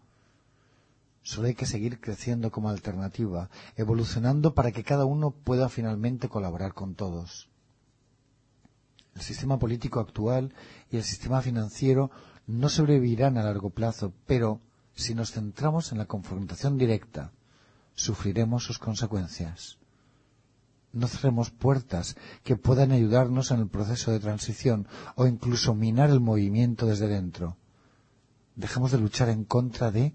Solo 1.21 1.47
hay 1.47 1.55
que 1.55 1.65
seguir 1.65 2.01
creciendo 2.01 2.51
como 2.51 2.69
alternativa, 2.69 3.49
evolucionando 3.77 4.53
para 4.53 4.73
que 4.73 4.83
cada 4.83 5.05
uno 5.05 5.31
pueda 5.31 5.69
finalmente 5.69 6.27
colaborar 6.27 6.73
con 6.73 6.95
todos. 6.95 7.47
El 9.15 9.21
sistema 9.21 9.57
político 9.57 10.01
actual 10.01 10.53
y 10.91 10.97
el 10.97 11.03
sistema 11.03 11.41
financiero 11.41 12.11
no 12.45 12.67
sobrevivirán 12.67 13.37
a 13.37 13.43
largo 13.43 13.69
plazo, 13.69 14.11
pero 14.25 14.59
si 14.95 15.15
nos 15.15 15.31
centramos 15.31 15.93
en 15.93 15.97
la 15.97 16.07
confrontación 16.07 16.77
directa, 16.77 17.31
sufriremos 17.97 18.63
sus 18.63 18.77
consecuencias. 18.79 19.79
No 20.93 21.07
cerremos 21.07 21.49
puertas 21.51 22.15
que 22.43 22.55
puedan 22.55 22.91
ayudarnos 22.91 23.51
en 23.51 23.60
el 23.60 23.67
proceso 23.67 24.12
de 24.12 24.19
transición 24.19 24.88
o 25.15 25.27
incluso 25.27 25.75
minar 25.75 26.10
el 26.10 26.21
movimiento 26.21 26.86
desde 26.86 27.07
dentro. 27.07 27.57
Dejemos 28.55 28.91
de 28.91 28.99
luchar 28.99 29.29
en 29.29 29.43
contra 29.43 29.91
de 29.91 30.13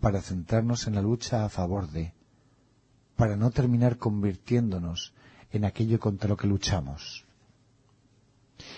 para 0.00 0.20
centrarnos 0.20 0.86
en 0.86 0.96
la 0.96 1.02
lucha 1.02 1.44
a 1.44 1.48
favor 1.48 1.90
de, 1.90 2.14
para 3.16 3.36
no 3.36 3.50
terminar 3.50 3.96
convirtiéndonos 3.96 5.14
en 5.50 5.64
aquello 5.64 5.98
contra 5.98 6.28
lo 6.28 6.36
que 6.36 6.46
luchamos. 6.46 7.24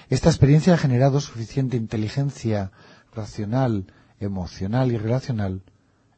Esta 0.09 0.29
experiencia 0.29 0.75
ha 0.75 0.79
generado 0.79 1.21
suficiente 1.21 1.77
inteligencia 1.77 2.71
racional, 3.13 3.93
emocional 4.19 4.93
y 4.93 4.99
relacional 4.99 5.63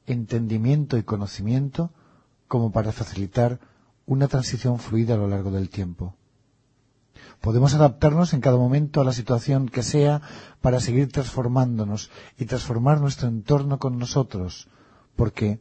entendimiento 0.06 0.96
y 0.96 1.02
conocimiento 1.02 1.92
como 2.48 2.72
para 2.72 2.92
facilitar 2.92 3.60
una 4.06 4.28
transición 4.28 4.78
fluida 4.78 5.14
a 5.14 5.18
lo 5.18 5.28
largo 5.28 5.50
del 5.50 5.70
tiempo. 5.70 6.16
Podemos 7.40 7.74
adaptarnos 7.74 8.34
en 8.34 8.40
cada 8.40 8.56
momento 8.56 9.00
a 9.00 9.04
la 9.04 9.12
situación 9.12 9.68
que 9.68 9.82
sea 9.82 10.22
para 10.60 10.80
seguir 10.80 11.10
transformándonos 11.10 12.10
y 12.38 12.46
transformar 12.46 13.00
nuestro 13.00 13.28
entorno 13.28 13.78
con 13.78 13.98
nosotros, 13.98 14.68
porque 15.16 15.60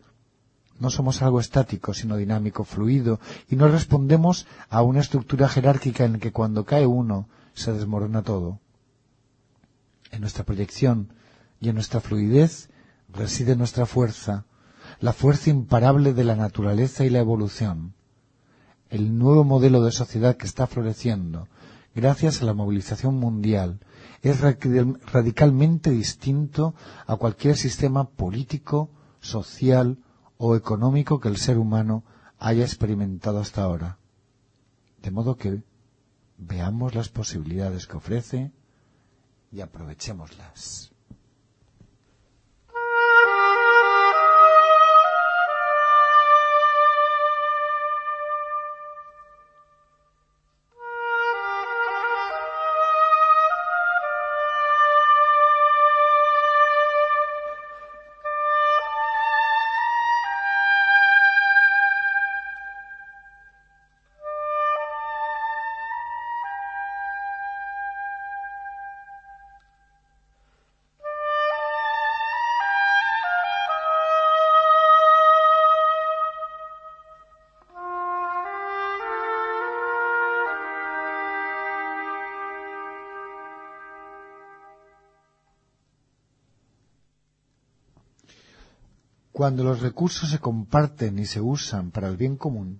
no 0.79 0.89
somos 0.89 1.21
algo 1.21 1.39
estático, 1.39 1.93
sino 1.93 2.17
dinámico, 2.17 2.63
fluido, 2.63 3.19
y 3.47 3.55
no 3.55 3.67
respondemos 3.67 4.47
a 4.69 4.81
una 4.81 4.99
estructura 4.99 5.47
jerárquica 5.47 6.05
en 6.05 6.19
que 6.19 6.31
cuando 6.31 6.65
cae 6.65 6.87
uno 6.87 7.29
se 7.53 7.71
desmorona 7.71 8.23
todo. 8.23 8.59
En 10.11 10.21
nuestra 10.21 10.43
proyección 10.43 11.13
y 11.59 11.69
en 11.69 11.75
nuestra 11.75 12.01
fluidez 12.01 12.70
reside 13.13 13.55
nuestra 13.55 13.85
fuerza, 13.85 14.45
la 14.99 15.13
fuerza 15.13 15.49
imparable 15.49 16.13
de 16.13 16.23
la 16.23 16.35
naturaleza 16.35 17.05
y 17.05 17.09
la 17.09 17.19
evolución, 17.19 17.93
el 18.89 19.17
nuevo 19.17 19.43
modelo 19.43 19.81
de 19.83 19.91
sociedad 19.91 20.35
que 20.35 20.45
está 20.45 20.67
floreciendo 20.67 21.47
gracias 21.95 22.41
a 22.41 22.45
la 22.45 22.53
movilización 22.53 23.15
mundial 23.15 23.79
es 24.21 24.39
radicalmente 24.41 25.89
distinto 25.89 26.75
a 27.07 27.15
cualquier 27.15 27.57
sistema 27.57 28.09
político, 28.09 28.89
social 29.19 29.97
o 30.37 30.55
económico 30.55 31.19
que 31.19 31.29
el 31.29 31.37
ser 31.37 31.57
humano 31.57 32.03
haya 32.37 32.63
experimentado 32.63 33.39
hasta 33.39 33.63
ahora. 33.63 33.97
De 35.01 35.11
modo 35.11 35.37
que 35.37 35.63
veamos 36.37 36.95
las 36.95 37.09
posibilidades 37.09 37.87
que 37.87 37.97
ofrece 37.97 38.51
y 39.51 39.61
aprovechémoslas. 39.61 40.90
Cuando 89.41 89.63
los 89.63 89.81
recursos 89.81 90.29
se 90.29 90.37
comparten 90.37 91.17
y 91.17 91.25
se 91.25 91.41
usan 91.41 91.89
para 91.89 92.07
el 92.09 92.15
bien 92.15 92.37
común, 92.37 92.79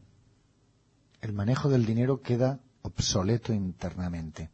el 1.19 1.33
manejo 1.33 1.69
del 1.69 1.87
dinero 1.87 2.21
queda 2.21 2.59
obsoleto 2.83 3.51
internamente. 3.51 4.51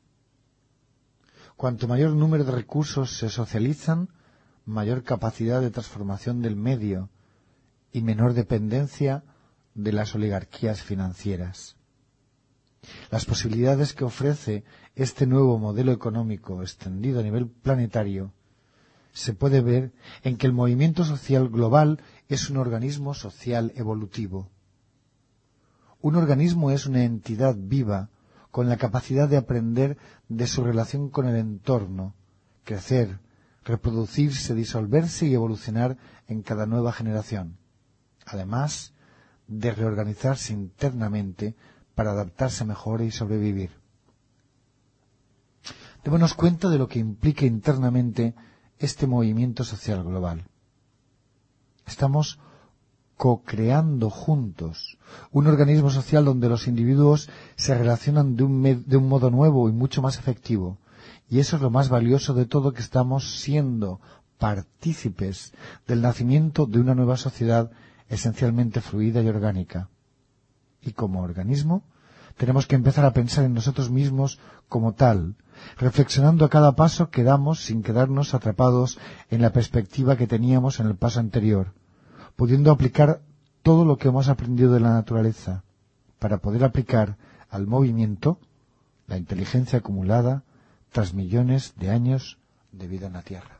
Cuanto 1.57 1.85
mayor 1.85 2.11
número 2.11 2.45
de 2.45 2.53
recursos 2.53 3.17
se 3.17 3.27
socializan, 3.27 4.07
mayor 4.63 5.03
capacidad 5.03 5.59
de 5.59 5.69
transformación 5.69 6.41
del 6.41 6.55
medio 6.55 7.09
y 7.91 8.03
menor 8.03 8.31
dependencia 8.31 9.25
de 9.73 9.91
las 9.91 10.15
oligarquías 10.15 10.81
financieras. 10.81 11.75
Las 13.11 13.25
posibilidades 13.25 13.93
que 13.93 14.05
ofrece 14.05 14.63
este 14.95 15.27
nuevo 15.27 15.59
modelo 15.59 15.91
económico 15.91 16.61
extendido 16.61 17.19
a 17.19 17.23
nivel 17.23 17.49
planetario 17.49 18.31
se 19.17 19.33
puede 19.33 19.61
ver 19.61 19.93
en 20.21 20.37
que 20.37 20.45
el 20.45 20.53
movimiento 20.53 21.03
social 21.03 21.49
global 21.49 22.03
es 22.29 22.51
un 22.51 22.57
organismo 22.57 23.15
social 23.15 23.73
evolutivo. 23.75 24.51
Un 26.01 26.15
organismo 26.15 26.69
es 26.69 26.85
una 26.85 27.03
entidad 27.03 27.55
viva 27.57 28.11
con 28.51 28.69
la 28.69 28.77
capacidad 28.77 29.27
de 29.27 29.37
aprender 29.37 29.97
de 30.29 30.45
su 30.45 30.63
relación 30.63 31.09
con 31.09 31.27
el 31.27 31.35
entorno, 31.35 32.13
crecer, 32.63 33.19
reproducirse, 33.65 34.53
disolverse 34.53 35.25
y 35.25 35.33
evolucionar 35.33 35.97
en 36.27 36.43
cada 36.43 36.67
nueva 36.67 36.93
generación. 36.93 37.57
Además 38.23 38.93
de 39.47 39.71
reorganizarse 39.71 40.53
internamente 40.53 41.55
para 41.95 42.11
adaptarse 42.11 42.65
mejor 42.65 43.01
y 43.01 43.09
sobrevivir. 43.09 43.71
Démonos 46.03 46.35
cuenta 46.35 46.69
de 46.69 46.77
lo 46.77 46.87
que 46.87 46.99
implica 46.99 47.47
internamente 47.47 48.35
este 48.79 49.07
movimiento 49.07 49.63
social 49.63 50.03
global. 50.03 50.43
Estamos 51.85 52.39
co-creando 53.15 54.09
juntos 54.09 54.97
un 55.31 55.47
organismo 55.47 55.89
social 55.89 56.25
donde 56.25 56.49
los 56.49 56.67
individuos 56.67 57.29
se 57.55 57.75
relacionan 57.75 58.35
de 58.35 58.43
un, 58.43 58.83
de 58.85 58.97
un, 58.97 59.09
modo 59.09 59.31
nuevo 59.31 59.69
y 59.69 59.71
mucho 59.71 60.01
más 60.01 60.19
efectivo. 60.19 60.77
Y 61.29 61.39
eso 61.39 61.55
es 61.55 61.61
lo 61.61 61.69
más 61.69 61.89
valioso 61.89 62.33
de 62.33 62.45
todo 62.45 62.73
que 62.73 62.81
estamos 62.81 63.39
siendo 63.39 63.99
partícipes 64.37 65.53
del 65.87 66.01
nacimiento 66.01 66.65
de 66.65 66.79
una 66.79 66.93
nueva 66.93 67.17
sociedad 67.17 67.71
esencialmente 68.07 68.81
fluida 68.81 69.21
y 69.21 69.27
orgánica. 69.27 69.89
Y 70.81 70.91
como 70.91 71.23
organismo, 71.23 71.83
tenemos 72.37 72.67
que 72.67 72.75
empezar 72.75 73.05
a 73.05 73.13
pensar 73.13 73.43
en 73.45 73.53
nosotros 73.53 73.89
mismos 73.89 74.39
como 74.69 74.93
tal, 74.93 75.35
reflexionando 75.77 76.45
a 76.45 76.49
cada 76.49 76.75
paso 76.75 77.09
que 77.09 77.23
damos 77.23 77.65
sin 77.65 77.83
quedarnos 77.83 78.33
atrapados 78.33 78.99
en 79.29 79.41
la 79.41 79.51
perspectiva 79.51 80.17
que 80.17 80.27
teníamos 80.27 80.79
en 80.79 80.87
el 80.87 80.95
paso 80.95 81.19
anterior, 81.19 81.73
pudiendo 82.35 82.71
aplicar 82.71 83.21
todo 83.63 83.85
lo 83.85 83.97
que 83.97 84.07
hemos 84.09 84.29
aprendido 84.29 84.73
de 84.73 84.79
la 84.79 84.93
naturaleza, 84.93 85.63
para 86.19 86.37
poder 86.37 86.63
aplicar 86.63 87.17
al 87.49 87.67
movimiento 87.67 88.39
la 89.07 89.17
inteligencia 89.17 89.79
acumulada 89.79 90.43
tras 90.91 91.13
millones 91.13 91.73
de 91.77 91.89
años 91.89 92.37
de 92.71 92.87
vida 92.87 93.07
en 93.07 93.13
la 93.13 93.21
Tierra. 93.23 93.59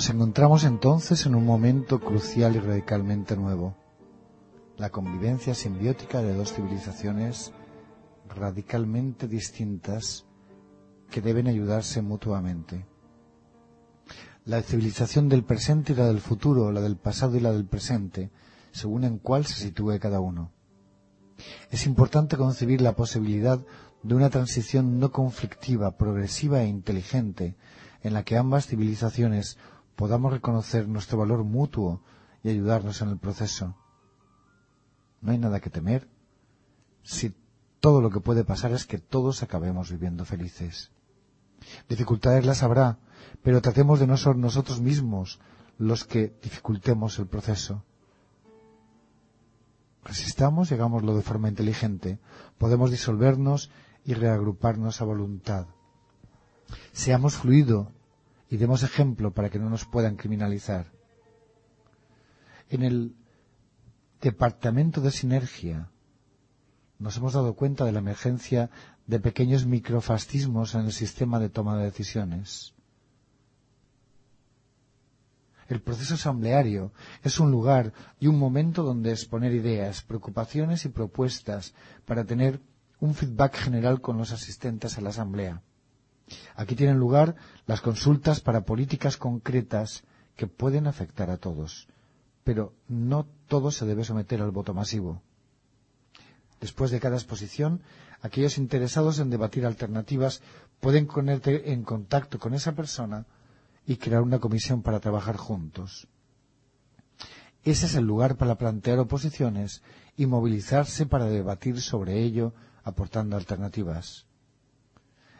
Nos 0.00 0.08
encontramos 0.08 0.64
entonces 0.64 1.26
en 1.26 1.34
un 1.34 1.44
momento 1.44 2.00
crucial 2.00 2.56
y 2.56 2.58
radicalmente 2.58 3.36
nuevo, 3.36 3.76
la 4.78 4.88
convivencia 4.88 5.54
simbiótica 5.54 6.22
de 6.22 6.32
dos 6.32 6.54
civilizaciones 6.54 7.52
radicalmente 8.26 9.28
distintas 9.28 10.24
que 11.10 11.20
deben 11.20 11.48
ayudarse 11.48 12.00
mutuamente. 12.00 12.86
La 14.46 14.62
civilización 14.62 15.28
del 15.28 15.44
presente 15.44 15.92
y 15.92 15.96
la 15.96 16.06
del 16.06 16.20
futuro, 16.20 16.72
la 16.72 16.80
del 16.80 16.96
pasado 16.96 17.36
y 17.36 17.40
la 17.40 17.52
del 17.52 17.66
presente, 17.66 18.30
según 18.72 19.04
en 19.04 19.18
cuál 19.18 19.44
se 19.44 19.56
sitúe 19.56 19.98
cada 20.00 20.20
uno. 20.20 20.50
Es 21.70 21.84
importante 21.84 22.38
concebir 22.38 22.80
la 22.80 22.96
posibilidad 22.96 23.60
de 24.02 24.14
una 24.14 24.30
transición 24.30 24.98
no 24.98 25.12
conflictiva, 25.12 25.98
progresiva 25.98 26.62
e 26.62 26.68
inteligente, 26.68 27.58
en 28.02 28.14
la 28.14 28.22
que 28.22 28.38
ambas 28.38 28.66
civilizaciones 28.66 29.58
podamos 30.00 30.32
reconocer 30.32 30.88
nuestro 30.88 31.18
valor 31.18 31.44
mutuo 31.44 32.00
y 32.42 32.48
ayudarnos 32.48 33.02
en 33.02 33.10
el 33.10 33.18
proceso. 33.18 33.76
No 35.20 35.32
hay 35.32 35.36
nada 35.36 35.60
que 35.60 35.68
temer 35.68 36.08
si 37.02 37.34
todo 37.80 38.00
lo 38.00 38.08
que 38.08 38.20
puede 38.20 38.42
pasar 38.42 38.72
es 38.72 38.86
que 38.86 38.96
todos 38.96 39.42
acabemos 39.42 39.90
viviendo 39.90 40.24
felices. 40.24 40.90
Dificultades 41.86 42.46
las 42.46 42.62
habrá, 42.62 42.96
pero 43.42 43.60
tratemos 43.60 44.00
de 44.00 44.06
no 44.06 44.16
ser 44.16 44.36
nosotros 44.36 44.80
mismos 44.80 45.38
los 45.76 46.06
que 46.06 46.34
dificultemos 46.42 47.18
el 47.18 47.26
proceso. 47.26 47.84
Resistamos 50.02 50.70
y 50.70 50.74
hagámoslo 50.76 51.14
de 51.14 51.22
forma 51.22 51.50
inteligente. 51.50 52.18
Podemos 52.56 52.90
disolvernos 52.90 53.70
y 54.06 54.14
reagruparnos 54.14 55.02
a 55.02 55.04
voluntad. 55.04 55.66
Seamos 56.92 57.34
fluido 57.36 57.92
y 58.50 58.56
demos 58.56 58.82
ejemplo 58.82 59.32
para 59.32 59.48
que 59.48 59.60
no 59.60 59.70
nos 59.70 59.84
puedan 59.84 60.16
criminalizar. 60.16 60.92
En 62.68 62.82
el 62.82 63.14
departamento 64.20 65.00
de 65.00 65.12
sinergia 65.12 65.88
nos 66.98 67.16
hemos 67.16 67.32
dado 67.32 67.54
cuenta 67.54 67.84
de 67.84 67.92
la 67.92 68.00
emergencia 68.00 68.68
de 69.06 69.20
pequeños 69.20 69.66
microfascismos 69.66 70.74
en 70.74 70.82
el 70.82 70.92
sistema 70.92 71.38
de 71.38 71.48
toma 71.48 71.78
de 71.78 71.84
decisiones. 71.84 72.74
El 75.68 75.80
proceso 75.80 76.14
asambleario 76.14 76.92
es 77.22 77.38
un 77.38 77.52
lugar 77.52 77.92
y 78.18 78.26
un 78.26 78.38
momento 78.38 78.82
donde 78.82 79.12
exponer 79.12 79.52
ideas, 79.54 80.02
preocupaciones 80.02 80.84
y 80.84 80.88
propuestas 80.88 81.74
para 82.04 82.24
tener 82.24 82.60
un 82.98 83.14
feedback 83.14 83.54
general 83.54 84.00
con 84.00 84.18
los 84.18 84.32
asistentes 84.32 84.98
a 84.98 85.00
la 85.00 85.10
asamblea. 85.10 85.62
Aquí 86.54 86.74
tienen 86.74 86.98
lugar 86.98 87.36
las 87.66 87.80
consultas 87.80 88.40
para 88.40 88.64
políticas 88.64 89.16
concretas 89.16 90.04
que 90.36 90.46
pueden 90.46 90.86
afectar 90.86 91.30
a 91.30 91.36
todos, 91.36 91.88
pero 92.44 92.72
no 92.88 93.26
todo 93.48 93.70
se 93.70 93.86
debe 93.86 94.04
someter 94.04 94.40
al 94.40 94.50
voto 94.50 94.74
masivo. 94.74 95.22
Después 96.60 96.90
de 96.90 97.00
cada 97.00 97.16
exposición, 97.16 97.82
aquellos 98.20 98.58
interesados 98.58 99.18
en 99.18 99.30
debatir 99.30 99.64
alternativas 99.64 100.42
pueden 100.80 101.06
ponerte 101.06 101.72
en 101.72 101.84
contacto 101.84 102.38
con 102.38 102.54
esa 102.54 102.72
persona 102.72 103.26
y 103.86 103.96
crear 103.96 104.22
una 104.22 104.38
comisión 104.38 104.82
para 104.82 105.00
trabajar 105.00 105.36
juntos. 105.36 106.06
Ese 107.64 107.86
es 107.86 107.94
el 107.94 108.04
lugar 108.04 108.36
para 108.36 108.56
plantear 108.56 108.98
oposiciones 108.98 109.82
y 110.16 110.26
movilizarse 110.26 111.06
para 111.06 111.26
debatir 111.26 111.80
sobre 111.80 112.22
ello 112.22 112.54
aportando 112.84 113.36
alternativas. 113.36 114.26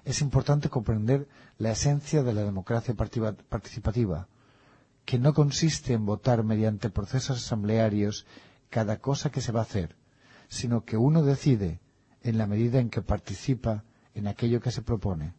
Es 0.05 0.21
importante 0.21 0.69
comprender 0.69 1.29
la 1.59 1.73
esencia 1.73 2.23
de 2.23 2.33
la 2.33 2.43
democracia 2.43 2.95
participativa, 2.95 4.29
que 5.05 5.19
no 5.19 5.35
consiste 5.35 5.93
en 5.93 6.07
votar 6.07 6.45
mediante 6.45 6.91
procesos 6.91 7.39
asamblearios 7.39 8.27
cada 8.71 8.99
cosa 8.99 9.31
que 9.31 9.41
se 9.41 9.53
va 9.53 9.61
a 9.61 9.65
hacer, 9.65 9.97
sino 10.49 10.85
que 10.85 10.97
uno 10.97 11.23
decide 11.23 11.81
en 12.23 12.39
la 12.39 12.47
medida 12.47 12.81
en 12.81 12.91
que 12.91 13.03
participa 13.03 13.85
en 14.15 14.27
aquello 14.27 14.61
que 14.61 14.71
se 14.71 14.83
propone. 14.83 15.35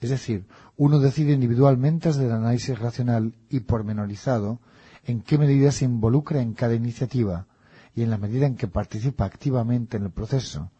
Es 0.00 0.10
decir, 0.10 0.46
uno 0.76 0.98
decide 0.98 1.32
individualmente 1.32 2.08
desde 2.08 2.26
el 2.26 2.32
análisis 2.32 2.78
racional 2.78 3.34
y 3.48 3.60
pormenorizado 3.60 4.60
en 5.04 5.22
qué 5.22 5.38
medida 5.38 5.72
se 5.72 5.86
involucra 5.86 6.40
en 6.42 6.54
cada 6.54 6.74
iniciativa 6.74 7.46
y 7.94 8.02
en 8.02 8.10
la 8.10 8.18
medida 8.18 8.46
en 8.46 8.56
que 8.56 8.68
participa 8.68 9.24
activamente 9.24 9.96
en 9.96 10.04
el 10.04 10.10
proceso, 10.10 10.70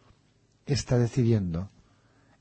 está 0.65 0.97
decidiendo. 0.97 1.69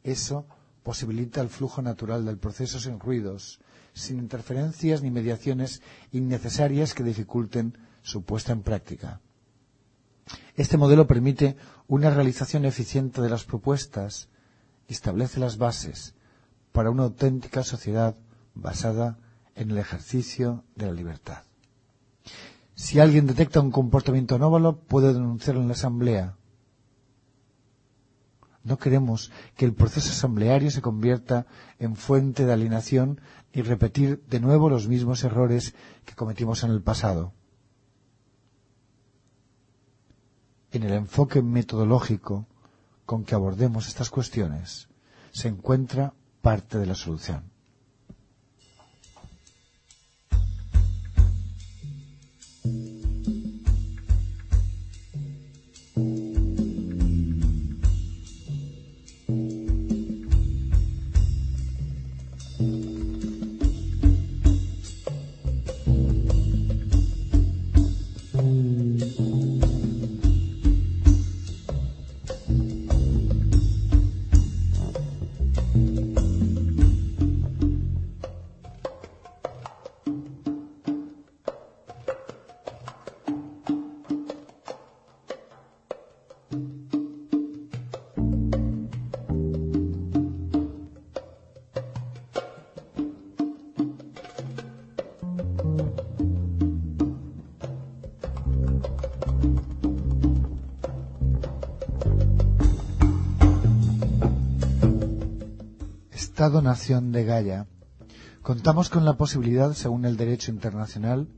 Eso 0.05 0.47
posibilita 0.85 1.41
el 1.41 1.49
flujo 1.49 1.83
natural 1.83 2.25
del 2.25 2.39
proceso 2.39 2.79
sin 2.79 3.01
ruidos, 3.01 3.59
sin 3.95 4.19
interferencias 4.19 5.03
ni 5.03 5.11
mediaciones 5.11 5.83
innecesarias 6.13 6.95
que 6.95 7.03
dificulten 7.03 7.79
su 8.03 8.23
puesta 8.23 8.53
en 8.53 8.63
práctica. 8.63 9.21
Este 10.57 10.77
modelo 10.77 11.07
permite 11.07 11.57
una 11.89 12.11
realización 12.11 12.65
eficiente 12.67 13.23
de 13.23 13.31
las 13.31 13.45
propuestas 13.45 14.29
y 14.87 14.93
establece 14.93 15.41
las 15.41 15.57
bases 15.57 16.15
para 16.73 16.91
una 16.91 17.05
auténtica 17.05 17.65
sociedad 17.65 18.17
basada 18.55 19.19
en 19.55 19.71
el 19.71 19.79
ejercicio 19.79 20.65
de 20.77 20.87
la 20.87 20.93
libertad. 20.93 21.45
Si 22.75 22.99
alguien 23.01 23.27
detecta 23.27 23.61
un 23.61 23.71
comportamiento 23.71 24.35
anómalo, 24.35 24.81
puede 24.81 25.13
denunciarlo 25.13 25.63
en 25.63 25.69
la 25.69 25.75
Asamblea. 25.75 26.37
No 28.65 28.79
queremos 28.79 29.31
que 29.57 29.67
el 29.67 29.75
proceso 29.75 30.11
asambleario 30.11 30.71
se 30.71 30.81
convierta 30.81 31.47
en 31.79 31.97
fuente 31.97 32.47
de 32.47 32.53
alienación 32.53 33.21
y 33.53 33.61
repetir 33.63 34.25
de 34.29 34.41
nuevo 34.41 34.71
los 34.71 34.89
mismos 34.89 35.23
errores 35.23 35.75
que 36.05 36.15
cometimos 36.15 36.65
en 36.65 36.71
el 36.71 36.83
pasado. 36.83 37.35
En 40.73 40.83
el 40.83 40.95
enfoque 40.95 41.43
metodológico 41.43 42.47
con 43.05 43.25
que 43.25 43.35
abordemos 43.35 43.87
estas 43.87 44.11
cuestiones 44.11 44.89
se 45.31 45.49
encuentra 45.49 46.15
parte 46.41 46.79
de 46.79 46.87
la 46.87 46.95
solución. 46.95 47.54
Estado-Nación 106.35 107.13
de 107.13 107.25
Gaia, 107.25 107.69
contamos 108.43 108.91
con 108.91 109.05
la 109.05 109.17
posibilidad, 109.17 109.73
según 109.73 110.05
el 110.05 110.17
derecho 110.17 110.51
internacional, 110.51 111.29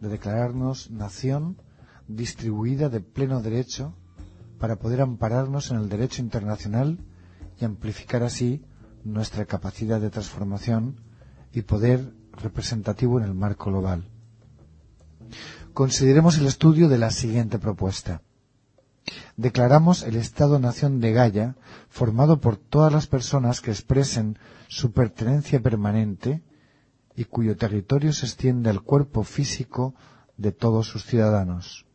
de 0.00 0.08
declararnos 0.08 0.90
nación 0.90 1.62
distribuida 2.08 2.88
de 2.88 2.98
pleno 2.98 3.42
derecho 3.42 3.94
para 4.58 4.74
poder 4.74 5.02
ampararnos 5.02 5.70
en 5.70 5.76
el 5.76 5.88
derecho 5.88 6.20
internacional 6.20 6.98
y 7.60 7.64
amplificar 7.64 8.24
así 8.24 8.64
nuestra 9.04 9.44
capacidad 9.44 10.00
de 10.00 10.10
transformación 10.10 10.96
y 11.52 11.62
poder 11.62 12.12
representativo 12.32 13.20
en 13.20 13.26
el 13.26 13.34
marco 13.34 13.70
global. 13.70 14.10
Consideremos 15.74 16.38
el 16.38 16.46
estudio 16.46 16.88
de 16.88 16.98
la 16.98 17.12
siguiente 17.12 17.60
propuesta 17.60 18.20
declaramos 19.36 20.02
el 20.02 20.16
Estado-Nación 20.16 21.00
de 21.00 21.12
Gaia, 21.12 21.56
formado 21.88 22.40
por 22.40 22.56
todas 22.56 22.92
las 22.92 23.06
personas 23.06 23.60
que 23.60 23.70
expresen 23.70 24.38
su 24.68 24.92
pertenencia 24.92 25.60
permanente 25.60 26.42
y 27.16 27.24
cuyo 27.24 27.56
territorio 27.56 28.12
se 28.12 28.26
extiende 28.26 28.70
al 28.70 28.82
cuerpo 28.82 29.22
físico 29.22 29.94
de 30.36 30.52
todos 30.52 30.88
sus 30.88 31.04
ciudadanos. 31.04 31.86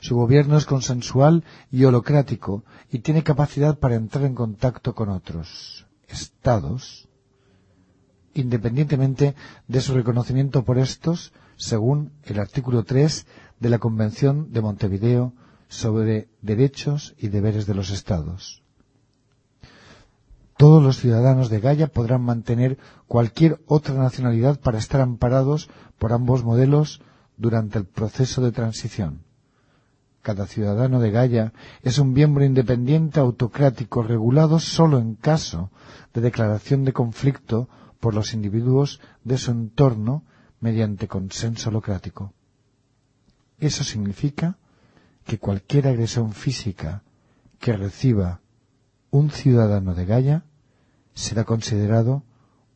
Su 0.00 0.16
gobierno 0.16 0.56
es 0.56 0.64
consensual 0.64 1.44
y 1.70 1.84
holocrático 1.84 2.64
y 2.90 3.00
tiene 3.00 3.24
capacidad 3.24 3.78
para 3.78 3.96
entrar 3.96 4.24
en 4.24 4.34
contacto 4.34 4.94
con 4.94 5.08
otros 5.08 5.86
estados, 6.06 7.08
independientemente 8.34 9.34
de 9.66 9.80
su 9.80 9.94
reconocimiento 9.94 10.64
por 10.64 10.78
estos, 10.78 11.32
según 11.56 12.12
el 12.24 12.38
artículo 12.38 12.84
3 12.84 13.26
de 13.58 13.68
la 13.68 13.78
Convención 13.78 14.52
de 14.52 14.60
Montevideo 14.60 15.34
sobre 15.72 16.28
derechos 16.42 17.14
y 17.16 17.28
deberes 17.28 17.64
de 17.64 17.74
los 17.74 17.88
Estados. 17.88 18.62
Todos 20.58 20.82
los 20.82 20.98
ciudadanos 20.98 21.48
de 21.48 21.60
Gaia 21.60 21.86
podrán 21.86 22.20
mantener 22.20 22.76
cualquier 23.08 23.58
otra 23.66 23.94
nacionalidad 23.94 24.60
para 24.60 24.76
estar 24.76 25.00
amparados 25.00 25.70
por 25.98 26.12
ambos 26.12 26.44
modelos 26.44 27.00
durante 27.38 27.78
el 27.78 27.86
proceso 27.86 28.42
de 28.42 28.52
transición. 28.52 29.24
Cada 30.20 30.46
ciudadano 30.46 31.00
de 31.00 31.10
Gaia 31.10 31.54
es 31.82 31.98
un 31.98 32.12
miembro 32.12 32.44
independiente 32.44 33.18
autocrático 33.18 34.02
regulado 34.02 34.60
solo 34.60 34.98
en 34.98 35.14
caso 35.14 35.70
de 36.12 36.20
declaración 36.20 36.84
de 36.84 36.92
conflicto 36.92 37.70
por 37.98 38.14
los 38.14 38.34
individuos 38.34 39.00
de 39.24 39.38
su 39.38 39.50
entorno 39.50 40.24
mediante 40.60 41.08
consenso 41.08 41.70
holocrático. 41.70 42.34
Eso 43.58 43.84
significa 43.84 44.58
que 45.24 45.38
cualquier 45.38 45.88
agresión 45.88 46.32
física 46.32 47.02
que 47.60 47.72
reciba 47.76 48.40
un 49.10 49.30
ciudadano 49.30 49.94
de 49.94 50.06
Gaia 50.06 50.44
será 51.14 51.44
considerado 51.44 52.24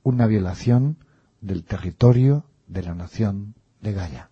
una 0.02 0.26
violación 0.26 0.98
del 1.40 1.64
territorio 1.64 2.44
de 2.66 2.82
la 2.82 2.94
nación 2.94 3.54
de 3.80 3.92
Gaia. 3.92 4.30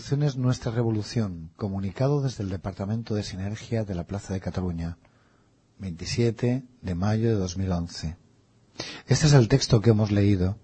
La 0.00 0.02
evolución 0.02 0.22
es 0.22 0.36
nuestra 0.38 0.72
revolución, 0.72 1.50
comunicado 1.56 2.22
desde 2.22 2.42
el 2.42 2.48
Departamento 2.48 3.14
de 3.14 3.22
Sinergia 3.22 3.84
de 3.84 3.94
la 3.94 4.04
Plaza 4.04 4.32
de 4.32 4.40
Cataluña, 4.40 4.96
27 5.78 6.64
de 6.80 6.94
mayo 6.94 7.28
de 7.28 7.34
2011. 7.34 8.16
Este 9.06 9.26
es 9.26 9.34
el 9.34 9.48
texto 9.48 9.82
que 9.82 9.90
hemos 9.90 10.10
leído, 10.10 10.56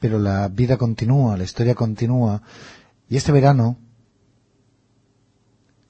pero 0.00 0.18
la 0.18 0.48
vida 0.48 0.76
continúa, 0.76 1.36
la 1.36 1.44
historia 1.44 1.76
continúa, 1.76 2.42
y 3.08 3.16
este 3.16 3.30
verano, 3.30 3.78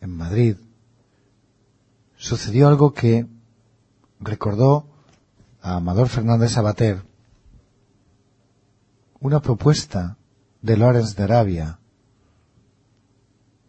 en 0.03 0.15
Madrid, 0.15 0.57
sucedió 2.19 2.69
algo 2.69 2.93
que 2.93 3.27
recordó 4.21 4.91
a 5.63 5.77
Amador 5.77 6.11
Fernández 6.11 6.53
Sabater 6.53 7.03
una 9.21 9.41
propuesta 9.41 10.18
de 10.69 10.77
Lawrence 10.77 11.17
de 11.17 11.23
Arabia 11.23 11.79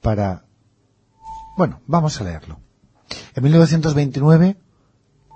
para... 0.01 0.43
Bueno, 1.55 1.81
vamos 1.87 2.19
a 2.19 2.25
leerlo. 2.25 2.59
En 3.35 3.43
1929, 3.43 4.57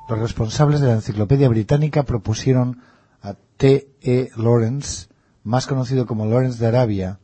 los 0.09 0.19
responsables 0.19 0.81
de 0.81 0.87
la 0.87 0.93
Enciclopedia 0.93 1.47
Británica 1.47 2.03
propusieron 2.03 2.81
a 3.21 3.35
T. 3.55 3.89
E. 4.01 4.29
Lawrence, 4.35 5.07
más 5.43 5.65
conocido 5.65 6.05
como 6.05 6.25
Lawrence 6.25 6.59
de 6.59 6.67
Arabia, 6.67 7.19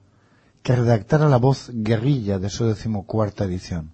que 0.64 0.76
redactara 0.76 1.28
la 1.28 1.38
voz 1.38 1.70
guerrilla 1.74 2.40
de 2.40 2.50
su 2.50 2.66
decimocuarta 2.66 3.44
edición. 3.44 3.92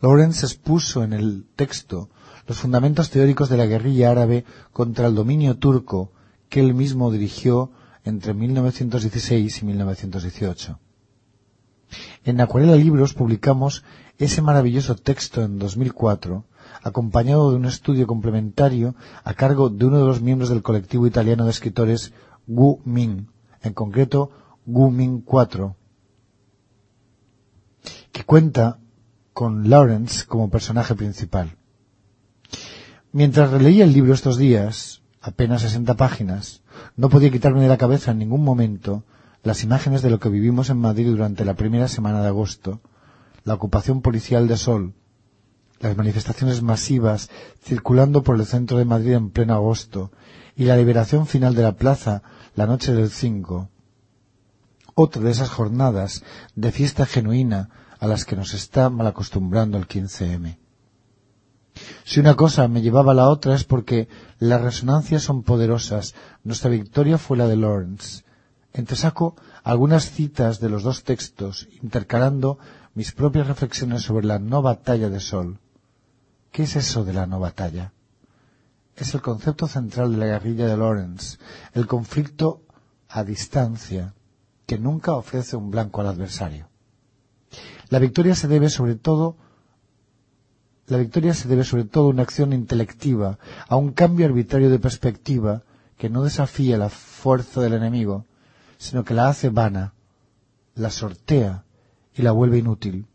Lawrence 0.00 0.46
expuso 0.46 1.04
en 1.04 1.12
el 1.12 1.44
texto 1.54 2.08
los 2.46 2.58
fundamentos 2.58 3.10
teóricos 3.10 3.50
de 3.50 3.58
la 3.58 3.66
guerrilla 3.66 4.10
árabe 4.10 4.46
contra 4.72 5.06
el 5.06 5.14
dominio 5.14 5.58
turco 5.58 6.12
que 6.48 6.60
él 6.60 6.74
mismo 6.74 7.10
dirigió 7.10 7.70
entre 8.04 8.34
1916 8.34 9.62
y 9.62 9.64
1918. 9.64 10.78
En 12.24 12.40
Acuarela 12.40 12.76
Libros 12.76 13.14
publicamos 13.14 13.84
ese 14.18 14.42
maravilloso 14.42 14.96
texto 14.96 15.42
en 15.42 15.58
2004, 15.58 16.44
acompañado 16.82 17.50
de 17.50 17.56
un 17.56 17.66
estudio 17.66 18.06
complementario 18.06 18.94
a 19.24 19.34
cargo 19.34 19.68
de 19.68 19.84
uno 19.84 19.98
de 19.98 20.06
los 20.06 20.20
miembros 20.20 20.48
del 20.48 20.62
colectivo 20.62 21.06
italiano 21.06 21.44
de 21.44 21.50
escritores 21.50 22.12
Gu 22.46 22.80
Min, 22.84 23.28
en 23.62 23.72
concreto 23.74 24.30
Gu 24.66 24.90
Min 24.90 25.20
4, 25.20 25.76
que 28.12 28.24
cuenta 28.24 28.78
con 29.32 29.68
Lawrence 29.68 30.26
como 30.26 30.50
personaje 30.50 30.94
principal. 30.94 31.56
Mientras 33.12 33.50
releía 33.50 33.84
el 33.84 33.92
libro 33.92 34.14
estos 34.14 34.38
días, 34.38 35.02
apenas 35.20 35.62
60 35.62 35.94
páginas, 35.96 36.61
no 36.96 37.08
podía 37.08 37.30
quitarme 37.30 37.62
de 37.62 37.68
la 37.68 37.78
cabeza 37.78 38.10
en 38.10 38.18
ningún 38.18 38.44
momento 38.44 39.04
las 39.42 39.64
imágenes 39.64 40.02
de 40.02 40.10
lo 40.10 40.20
que 40.20 40.28
vivimos 40.28 40.70
en 40.70 40.78
Madrid 40.78 41.08
durante 41.08 41.44
la 41.44 41.54
primera 41.54 41.88
semana 41.88 42.22
de 42.22 42.28
agosto, 42.28 42.80
la 43.44 43.54
ocupación 43.54 44.02
policial 44.02 44.46
de 44.46 44.56
Sol, 44.56 44.94
las 45.80 45.96
manifestaciones 45.96 46.62
masivas 46.62 47.28
circulando 47.60 48.22
por 48.22 48.36
el 48.38 48.46
centro 48.46 48.78
de 48.78 48.84
Madrid 48.84 49.12
en 49.12 49.30
pleno 49.30 49.54
agosto 49.54 50.12
y 50.56 50.64
la 50.64 50.76
liberación 50.76 51.26
final 51.26 51.54
de 51.54 51.62
la 51.62 51.76
plaza 51.76 52.22
la 52.54 52.66
noche 52.66 52.92
del 52.92 53.10
5. 53.10 53.68
Otra 54.94 55.22
de 55.22 55.30
esas 55.30 55.50
jornadas 55.50 56.22
de 56.54 56.70
fiesta 56.70 57.06
genuina 57.06 57.70
a 57.98 58.06
las 58.06 58.24
que 58.24 58.36
nos 58.36 58.54
está 58.54 58.90
mal 58.90 59.06
acostumbrando 59.06 59.78
el 59.78 59.88
15M. 59.88 60.58
Si 62.04 62.20
una 62.20 62.34
cosa 62.34 62.68
me 62.68 62.82
llevaba 62.82 63.12
a 63.12 63.14
la 63.14 63.28
otra 63.28 63.54
es 63.54 63.64
porque 63.64 64.08
las 64.38 64.60
resonancias 64.60 65.22
son 65.22 65.42
poderosas. 65.42 66.14
Nuestra 66.44 66.70
victoria 66.70 67.18
fue 67.18 67.36
la 67.36 67.46
de 67.46 67.56
Lawrence. 67.56 68.24
Entresaco 68.72 69.36
algunas 69.62 70.10
citas 70.10 70.60
de 70.60 70.68
los 70.68 70.82
dos 70.82 71.04
textos, 71.04 71.68
intercalando 71.82 72.58
mis 72.94 73.12
propias 73.12 73.46
reflexiones 73.46 74.02
sobre 74.02 74.26
la 74.26 74.38
no 74.38 74.62
batalla 74.62 75.08
de 75.08 75.20
Sol. 75.20 75.58
¿Qué 76.50 76.64
es 76.64 76.76
eso 76.76 77.04
de 77.04 77.12
la 77.12 77.26
no 77.26 77.40
batalla? 77.40 77.92
Es 78.96 79.14
el 79.14 79.22
concepto 79.22 79.66
central 79.66 80.12
de 80.12 80.18
la 80.18 80.26
guerrilla 80.26 80.66
de 80.66 80.76
Lawrence, 80.76 81.38
el 81.72 81.86
conflicto 81.86 82.62
a 83.08 83.24
distancia, 83.24 84.14
que 84.66 84.78
nunca 84.78 85.12
ofrece 85.12 85.56
un 85.56 85.70
blanco 85.70 86.00
al 86.00 86.08
adversario. 86.08 86.68
La 87.88 87.98
victoria 87.98 88.34
se 88.34 88.48
debe 88.48 88.68
sobre 88.68 88.96
todo 88.96 89.36
la 90.92 90.98
victoria 90.98 91.32
se 91.32 91.48
debe 91.48 91.64
sobre 91.64 91.84
todo 91.84 92.04
a 92.04 92.10
una 92.10 92.22
acción 92.22 92.52
intelectiva, 92.52 93.38
a 93.66 93.76
un 93.76 93.92
cambio 93.92 94.26
arbitrario 94.26 94.68
de 94.68 94.78
perspectiva 94.78 95.62
que 95.96 96.10
no 96.10 96.22
desafía 96.22 96.76
la 96.76 96.90
fuerza 96.90 97.62
del 97.62 97.72
enemigo, 97.72 98.26
sino 98.76 99.02
que 99.02 99.14
la 99.14 99.28
hace 99.28 99.48
vana, 99.48 99.94
la 100.74 100.90
sortea 100.90 101.64
y 102.14 102.20
la 102.20 102.32
vuelve 102.32 102.58
inútil. 102.58 103.06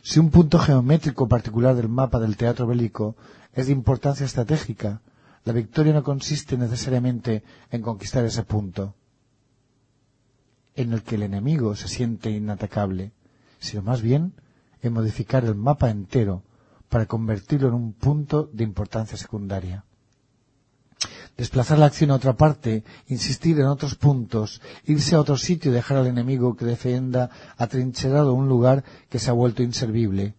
Si 0.00 0.18
un 0.18 0.30
punto 0.30 0.58
geométrico 0.58 1.28
particular 1.28 1.76
del 1.76 1.90
mapa 1.90 2.18
del 2.18 2.38
teatro 2.38 2.66
bélico 2.66 3.16
es 3.52 3.66
de 3.66 3.72
importancia 3.72 4.24
estratégica, 4.24 5.02
la 5.44 5.52
victoria 5.52 5.92
no 5.92 6.02
consiste 6.02 6.56
necesariamente 6.56 7.42
en 7.70 7.82
conquistar 7.82 8.24
ese 8.24 8.44
punto, 8.44 8.94
en 10.74 10.94
el 10.94 11.02
que 11.02 11.16
el 11.16 11.24
enemigo 11.24 11.76
se 11.76 11.88
siente 11.88 12.30
inatacable, 12.30 13.12
sino 13.58 13.82
más 13.82 14.00
bien 14.00 14.32
en 14.80 14.94
modificar 14.94 15.44
el 15.44 15.54
mapa 15.54 15.90
entero 15.90 16.44
para 16.92 17.06
convertirlo 17.06 17.68
en 17.68 17.74
un 17.74 17.94
punto 17.94 18.50
de 18.52 18.64
importancia 18.64 19.16
secundaria. 19.16 19.86
Desplazar 21.38 21.78
la 21.78 21.86
acción 21.86 22.10
a 22.10 22.16
otra 22.16 22.36
parte, 22.36 22.84
insistir 23.06 23.58
en 23.58 23.64
otros 23.64 23.94
puntos, 23.94 24.60
irse 24.84 25.14
a 25.14 25.20
otro 25.20 25.38
sitio 25.38 25.70
y 25.70 25.74
dejar 25.74 25.96
al 25.96 26.06
enemigo 26.06 26.54
que 26.54 26.66
defienda 26.66 27.30
atrincherado 27.56 28.34
un 28.34 28.46
lugar 28.46 28.84
que 29.08 29.18
se 29.18 29.30
ha 29.30 29.32
vuelto 29.32 29.62
inservible. 29.62 30.34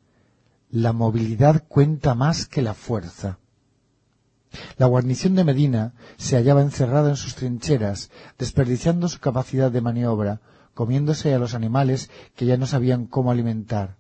La 0.70 0.94
movilidad 0.94 1.64
cuenta 1.68 2.14
más 2.14 2.46
que 2.46 2.62
la 2.62 2.76
fuerza. 2.76 3.40
La 4.78 4.86
guarnición 4.86 5.34
de 5.34 5.46
Medina 5.46 5.96
se 6.18 6.36
hallaba 6.36 6.62
encerrada 6.62 7.10
en 7.10 7.16
sus 7.16 7.34
trincheras, 7.34 8.12
desperdiciando 8.38 9.10
su 9.10 9.20
capacidad 9.20 9.72
de 9.72 9.82
maniobra, 9.82 10.42
comiéndose 10.76 11.34
a 11.34 11.40
los 11.40 11.56
animales 11.56 12.12
que 12.36 12.46
ya 12.46 12.58
no 12.58 12.68
sabían 12.68 13.08
cómo 13.08 13.32
alimentar. 13.32 13.98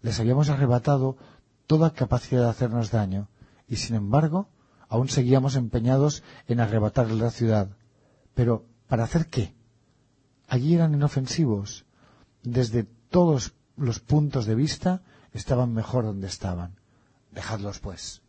Les 0.00 0.18
habíamos 0.20 0.48
arrebatado 0.48 1.18
toda 1.66 1.92
capacidad 1.92 2.42
de 2.42 2.50
hacernos 2.50 2.90
daño, 2.90 3.28
y 3.68 3.76
sin 3.76 3.96
embargo, 3.96 4.48
aún 4.88 5.08
seguíamos 5.08 5.56
empeñados 5.56 6.22
en 6.46 6.60
arrebatarle 6.60 7.14
la 7.16 7.30
ciudad. 7.30 7.68
Pero, 8.34 8.66
¿para 8.88 9.04
hacer 9.04 9.28
qué? 9.28 9.54
Allí 10.48 10.74
eran 10.74 10.94
inofensivos. 10.94 11.84
Desde 12.42 12.84
todos 12.84 13.54
los 13.76 14.00
puntos 14.00 14.46
de 14.46 14.54
vista 14.54 15.02
estaban 15.32 15.72
mejor 15.72 16.04
donde 16.04 16.28
estaban. 16.28 16.76
Dejadlos, 17.32 17.80
pues. 17.80 18.22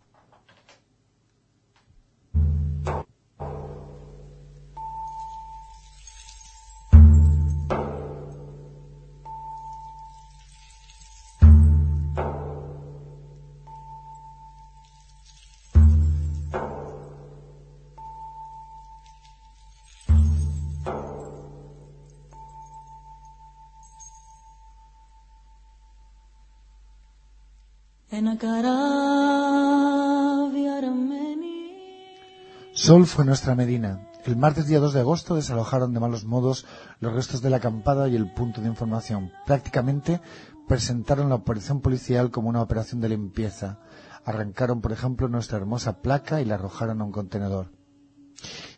Sol 32.72 33.06
fue 33.06 33.26
nuestra 33.26 33.54
Medina. 33.54 34.10
El 34.26 34.38
martes 34.38 34.66
día 34.66 34.80
2 34.80 34.94
de 34.94 35.02
agosto 35.02 35.36
desalojaron 35.36 35.94
de 35.94 36.00
malos 36.00 36.26
modos 36.26 36.66
los 37.00 37.14
restos 37.14 37.44
de 37.44 37.52
la 37.52 37.58
acampada 37.58 38.08
y 38.08 38.16
el 38.16 38.34
punto 38.34 38.60
de 38.60 38.70
información. 38.70 39.32
Prácticamente 39.46 40.20
presentaron 40.68 41.30
la 41.30 41.36
operación 41.36 41.82
policial 41.82 42.32
como 42.32 42.50
una 42.50 42.64
operación 42.64 43.02
de 43.02 43.10
limpieza. 43.10 43.78
Arrancaron, 44.26 44.82
por 44.82 44.94
ejemplo, 44.94 45.28
nuestra 45.28 45.60
hermosa 45.60 46.02
placa 46.02 46.42
y 46.42 46.46
la 46.46 46.56
arrojaron 46.56 47.02
a 47.02 47.04
un 47.04 47.12
contenedor. 47.12 47.72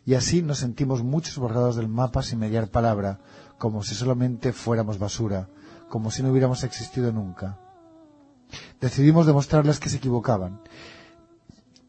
Y 0.04 0.16
así 0.16 0.42
nos 0.42 0.58
sentimos 0.58 1.02
muchos 1.02 1.38
borrados 1.38 1.76
del 1.76 1.88
mapa 1.88 2.22
sin 2.22 2.40
mediar 2.40 2.68
palabra, 2.68 3.20
como 3.56 3.82
si 3.84 3.94
solamente 3.94 4.52
fuéramos 4.52 4.98
basura, 4.98 5.48
como 5.88 6.10
si 6.10 6.22
no 6.22 6.30
hubiéramos 6.30 6.62
existido 6.62 7.10
nunca. 7.10 7.58
Decidimos 8.80 9.26
demostrarles 9.26 9.78
que 9.78 9.88
se 9.88 9.98
equivocaban. 9.98 10.60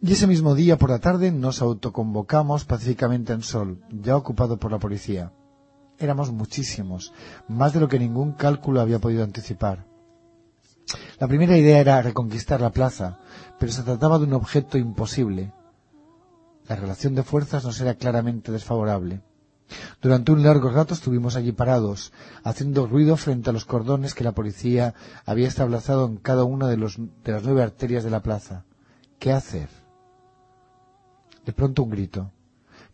Y 0.01 0.13
ese 0.13 0.27
mismo 0.27 0.55
día 0.55 0.77
por 0.77 0.89
la 0.89 0.99
tarde 0.99 1.31
nos 1.31 1.61
autoconvocamos 1.61 2.65
pacíficamente 2.65 3.33
en 3.33 3.43
Sol, 3.43 3.83
ya 3.91 4.17
ocupado 4.17 4.57
por 4.57 4.71
la 4.71 4.79
policía. 4.79 5.31
Éramos 5.99 6.31
muchísimos, 6.31 7.13
más 7.47 7.73
de 7.73 7.79
lo 7.79 7.87
que 7.87 7.99
ningún 7.99 8.33
cálculo 8.33 8.81
había 8.81 8.99
podido 8.99 9.23
anticipar. 9.23 9.85
La 11.19 11.27
primera 11.27 11.55
idea 11.55 11.79
era 11.79 12.01
reconquistar 12.01 12.59
la 12.59 12.71
plaza, 12.71 13.19
pero 13.59 13.71
se 13.71 13.83
trataba 13.83 14.17
de 14.17 14.25
un 14.25 14.33
objeto 14.33 14.77
imposible. 14.77 15.53
La 16.67 16.75
relación 16.75 17.13
de 17.13 17.23
fuerzas 17.23 17.63
nos 17.63 17.79
era 17.79 17.93
claramente 17.93 18.51
desfavorable. 18.51 19.21
Durante 20.01 20.31
un 20.31 20.43
largo 20.43 20.69
rato 20.69 20.93
estuvimos 20.93 21.35
allí 21.35 21.51
parados, 21.51 22.11
haciendo 22.43 22.87
ruido 22.87 23.17
frente 23.17 23.49
a 23.49 23.53
los 23.53 23.65
cordones 23.65 24.13
que 24.13 24.23
la 24.23 24.33
policía 24.33 24.93
había 25.25 25.47
establecido 25.47 26.05
en 26.05 26.17
cada 26.17 26.43
una 26.43 26.67
de, 26.67 26.77
los, 26.77 26.97
de 26.97 27.31
las 27.31 27.43
nueve 27.43 27.63
arterias 27.63 28.03
de 28.03 28.09
la 28.09 28.21
plaza. 28.21 28.63
¿Qué 29.19 29.31
hacer? 29.31 29.69
De 31.45 31.53
pronto 31.53 31.83
un 31.83 31.89
grito. 31.89 32.31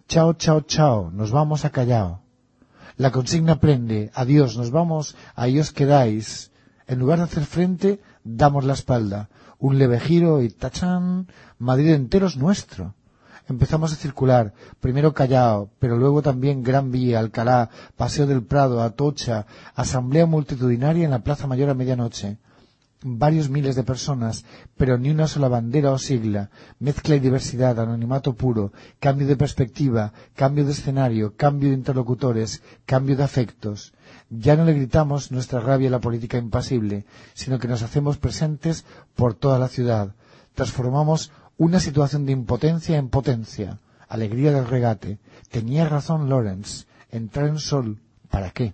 Chao, 0.08 0.34
chao, 0.34 0.62
chao, 0.62 1.12
nos 1.12 1.32
vamos 1.32 1.66
a 1.66 1.70
Callao. 1.70 2.22
La 2.98 3.12
consigna 3.12 3.60
prende, 3.60 4.10
adiós, 4.16 4.58
nos 4.58 4.72
vamos, 4.72 5.16
ahí 5.36 5.60
os 5.60 5.72
quedáis. 5.72 6.52
En 6.88 7.00
lugar 7.00 7.20
de 7.20 7.26
hacer 7.26 7.46
frente, 7.46 8.02
damos 8.24 8.66
la 8.66 8.74
espalda. 8.74 9.30
Un 9.60 9.78
leve 9.78 10.00
giro 10.00 10.42
y 10.42 10.50
tachán, 10.50 11.28
Madrid 11.60 11.94
entero 11.94 12.28
es 12.28 12.38
nuestro. 12.38 12.96
Empezamos 13.50 13.94
a 13.94 13.96
circular, 13.96 14.54
primero 14.82 15.14
Callao, 15.14 15.70
pero 15.80 15.96
luego 15.98 16.22
también 16.22 16.64
Gran 16.64 16.92
Vía, 16.92 17.20
Alcalá, 17.20 17.70
Paseo 17.96 18.28
del 18.28 18.44
Prado, 18.44 18.82
Atocha, 18.82 19.46
asamblea 19.74 20.26
multitudinaria 20.26 21.06
en 21.06 21.12
la 21.12 21.24
Plaza 21.24 21.48
Mayor 21.48 21.70
a 21.70 21.74
medianoche. 21.74 22.38
Varios 23.04 23.50
miles 23.50 23.78
de 23.78 23.84
personas, 23.84 24.44
pero 24.76 24.98
ni 24.98 25.12
una 25.12 25.28
sola 25.28 25.48
bandera 25.48 25.92
o 25.92 25.98
sigla, 25.98 26.50
mezcla 26.80 27.16
y 27.16 27.22
diversidad, 27.22 27.80
anonimato 27.80 28.34
puro, 28.34 28.74
cambio 29.00 29.28
de 29.28 29.38
perspectiva, 29.38 30.12
cambio 30.36 30.66
de 30.66 30.74
escenario, 30.74 31.36
cambio 31.38 31.70
de 31.70 31.76
interlocutores, 31.76 32.62
cambio 32.86 33.16
de 33.16 33.24
afectos. 33.24 33.94
Ya 34.30 34.58
no 34.58 34.66
le 34.66 34.74
gritamos 34.74 35.32
nuestra 35.32 35.62
rabia 35.62 35.88
a 35.88 35.92
la 35.92 36.02
política 36.02 36.38
impasible, 36.38 37.06
sino 37.34 37.60
que 37.60 37.70
nos 37.70 37.82
hacemos 37.82 38.18
presentes 38.18 38.84
por 39.16 39.36
toda 39.36 39.58
la 39.58 39.70
ciudad. 39.70 40.16
Transformamos 40.54 41.32
una 41.58 41.80
situación 41.80 42.26
de 42.26 42.32
impotencia 42.34 42.98
en 42.98 43.10
potencia. 43.10 43.80
Alegría 44.08 44.52
del 44.52 44.68
regate. 44.68 45.20
Tenía 45.50 45.90
razón 45.90 46.30
Lawrence. 46.30 46.86
Entrar 47.12 47.48
en 47.48 47.60
sol. 47.60 48.02
¿Para 48.30 48.52
qué? 48.52 48.74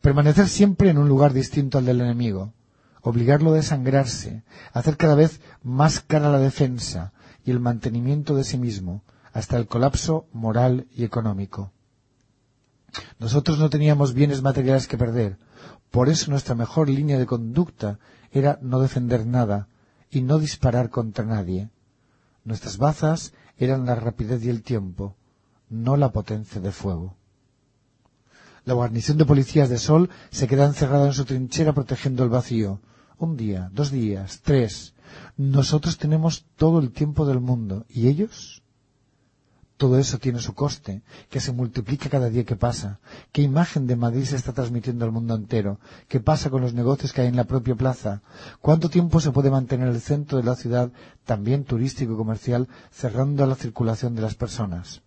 Permanecer 0.00 0.48
siempre 0.48 0.90
en 0.90 0.98
un 0.98 1.08
lugar 1.08 1.32
distinto 1.32 1.78
al 1.78 1.84
del 1.84 2.00
enemigo. 2.00 2.52
Obligarlo 3.02 3.52
a 3.52 3.56
desangrarse. 3.56 4.42
Hacer 4.72 4.96
cada 4.96 5.14
vez 5.14 5.40
más 5.62 6.00
cara 6.00 6.30
la 6.30 6.38
defensa 6.38 7.12
y 7.44 7.50
el 7.50 7.60
mantenimiento 7.60 8.34
de 8.34 8.44
sí 8.44 8.58
mismo 8.58 9.02
hasta 9.32 9.56
el 9.56 9.66
colapso 9.66 10.26
moral 10.32 10.86
y 10.94 11.04
económico. 11.04 11.72
Nosotros 13.18 13.58
no 13.58 13.70
teníamos 13.70 14.12
bienes 14.14 14.42
materiales 14.42 14.86
que 14.86 14.98
perder. 14.98 15.38
Por 15.90 16.08
eso 16.08 16.30
nuestra 16.30 16.54
mejor 16.54 16.88
línea 16.88 17.18
de 17.18 17.26
conducta 17.26 17.98
era 18.30 18.58
no 18.62 18.80
defender 18.80 19.26
nada, 19.26 19.68
y 20.12 20.20
no 20.20 20.38
disparar 20.38 20.90
contra 20.90 21.24
nadie. 21.24 21.70
Nuestras 22.44 22.76
bazas 22.76 23.32
eran 23.56 23.86
la 23.86 23.94
rapidez 23.94 24.44
y 24.44 24.50
el 24.50 24.62
tiempo, 24.62 25.16
no 25.70 25.96
la 25.96 26.12
potencia 26.12 26.60
de 26.60 26.70
fuego. 26.70 27.16
La 28.64 28.74
guarnición 28.74 29.18
de 29.18 29.24
policías 29.24 29.68
de 29.70 29.78
Sol 29.78 30.10
se 30.30 30.46
queda 30.46 30.66
encerrada 30.66 31.06
en 31.06 31.14
su 31.14 31.24
trinchera 31.24 31.72
protegiendo 31.72 32.22
el 32.22 32.28
vacío. 32.28 32.80
Un 33.18 33.36
día, 33.36 33.70
dos 33.72 33.90
días, 33.90 34.40
tres. 34.42 34.94
Nosotros 35.36 35.98
tenemos 35.98 36.44
todo 36.56 36.78
el 36.78 36.92
tiempo 36.92 37.26
del 37.26 37.40
mundo. 37.40 37.86
¿Y 37.88 38.08
ellos? 38.08 38.61
Todo 39.82 39.98
eso 39.98 40.20
tiene 40.20 40.38
su 40.38 40.54
coste, 40.54 41.02
que 41.28 41.40
se 41.40 41.50
multiplica 41.50 42.08
cada 42.08 42.30
día 42.30 42.44
que 42.44 42.54
pasa. 42.54 43.00
¿Qué 43.32 43.42
imagen 43.42 43.88
de 43.88 43.96
Madrid 43.96 44.22
se 44.22 44.36
está 44.36 44.52
transmitiendo 44.52 45.04
al 45.04 45.10
mundo 45.10 45.34
entero? 45.34 45.80
¿Qué 46.06 46.20
pasa 46.20 46.50
con 46.50 46.62
los 46.62 46.72
negocios 46.72 47.12
que 47.12 47.22
hay 47.22 47.26
en 47.26 47.34
la 47.34 47.48
propia 47.52 47.74
plaza? 47.74 48.22
¿Cuánto 48.60 48.90
tiempo 48.90 49.18
se 49.18 49.32
puede 49.32 49.50
mantener 49.50 49.88
el 49.88 50.00
centro 50.00 50.38
de 50.38 50.44
la 50.44 50.54
ciudad, 50.54 50.92
también 51.24 51.64
turístico 51.64 52.12
y 52.12 52.16
comercial, 52.16 52.68
cerrando 52.92 53.44
la 53.44 53.56
circulación 53.56 54.14
de 54.14 54.22
las 54.22 54.36
personas? 54.36 55.02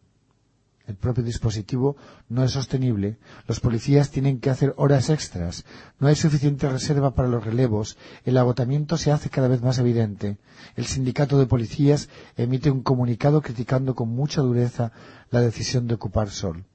El 0.87 0.95
propio 0.95 1.23
dispositivo 1.23 1.95
no 2.29 2.43
es 2.43 2.51
sostenible. 2.51 3.17
Los 3.47 3.59
policías 3.59 4.11
tienen 4.11 4.39
que 4.39 4.51
hacer 4.51 4.73
horas 4.77 5.09
extras. 5.09 5.65
No 5.99 6.07
hay 6.07 6.15
suficiente 6.15 6.69
reserva 6.69 7.15
para 7.15 7.27
los 7.27 7.43
relevos. 7.43 7.97
El 8.23 8.37
agotamiento 8.37 8.97
se 8.97 9.11
hace 9.11 9.29
cada 9.29 9.47
vez 9.47 9.61
más 9.61 9.79
evidente. 9.79 10.37
El 10.75 10.85
sindicato 10.85 11.39
de 11.39 11.47
policías 11.47 12.09
emite 12.37 12.69
un 12.69 12.83
comunicado 12.83 13.41
criticando 13.41 13.95
con 13.95 14.09
mucha 14.09 14.41
dureza 14.41 14.91
la 15.31 15.41
decisión 15.41 15.87
de 15.87 15.95
ocupar 15.95 16.29
Sol. 16.29 16.65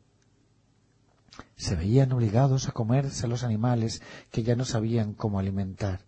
Se 1.56 1.76
veían 1.76 2.12
obligados 2.12 2.68
a 2.68 2.72
comerse 2.72 3.26
a 3.26 3.28
los 3.28 3.44
animales 3.44 4.02
que 4.32 4.42
ya 4.42 4.56
no 4.56 4.64
sabían 4.64 5.14
cómo 5.14 5.38
alimentar. 5.38 6.00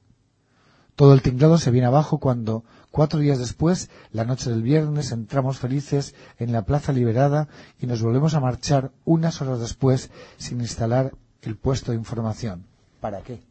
Todo 0.97 1.15
el 1.15 1.23
tinglado 1.23 1.57
se 1.57 1.71
viene 1.71 1.87
abajo 1.87 2.19
cuando, 2.19 2.65
cuatro 2.93 3.19
días 3.19 3.39
después, 3.39 3.91
la 4.13 4.25
noche 4.25 4.51
del 4.51 4.63
viernes, 4.63 5.11
entramos 5.11 5.59
felices 5.59 6.15
en 6.39 6.53
la 6.53 6.63
plaza 6.65 6.93
liberada 6.93 7.49
y 7.81 7.87
nos 7.87 8.03
volvemos 8.03 8.35
a 8.35 8.41
marchar 8.41 8.93
unas 9.05 9.41
horas 9.43 9.59
después 9.59 10.11
sin 10.37 10.61
instalar 10.61 11.15
el 11.41 11.57
puesto 11.57 11.91
de 11.91 11.99
información. 11.99 12.67
¿Para 13.01 13.23
qué? 13.23 13.43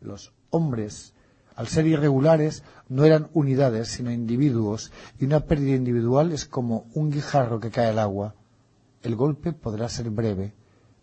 Los 0.00 0.32
hombres, 0.50 1.12
al 1.54 1.68
ser 1.68 1.86
irregulares, 1.86 2.64
no 2.88 3.04
eran 3.04 3.28
unidades, 3.34 3.88
sino 3.88 4.10
individuos, 4.10 4.90
y 5.20 5.26
una 5.26 5.40
pérdida 5.40 5.76
individual 5.76 6.32
es 6.32 6.46
como 6.46 6.86
un 6.94 7.10
guijarro 7.10 7.60
que 7.60 7.70
cae 7.70 7.90
al 7.90 7.98
agua. 7.98 8.34
El 9.02 9.14
golpe 9.14 9.52
podrá 9.52 9.88
ser 9.88 10.10
breve, 10.10 10.54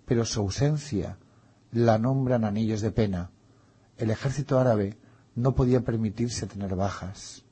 pero 0.06 0.26
su 0.26 0.42
ausencia 0.42 1.18
la 1.72 2.00
nombran 2.00 2.44
anillos 2.44 2.82
de 2.82 2.92
pena. 2.92 3.30
El 3.98 4.10
ejército 4.10 4.60
árabe 4.60 4.98
no 5.36 5.54
podía 5.54 5.82
permitirse 5.82 6.48
tener 6.48 6.76
bajas. 6.76 7.46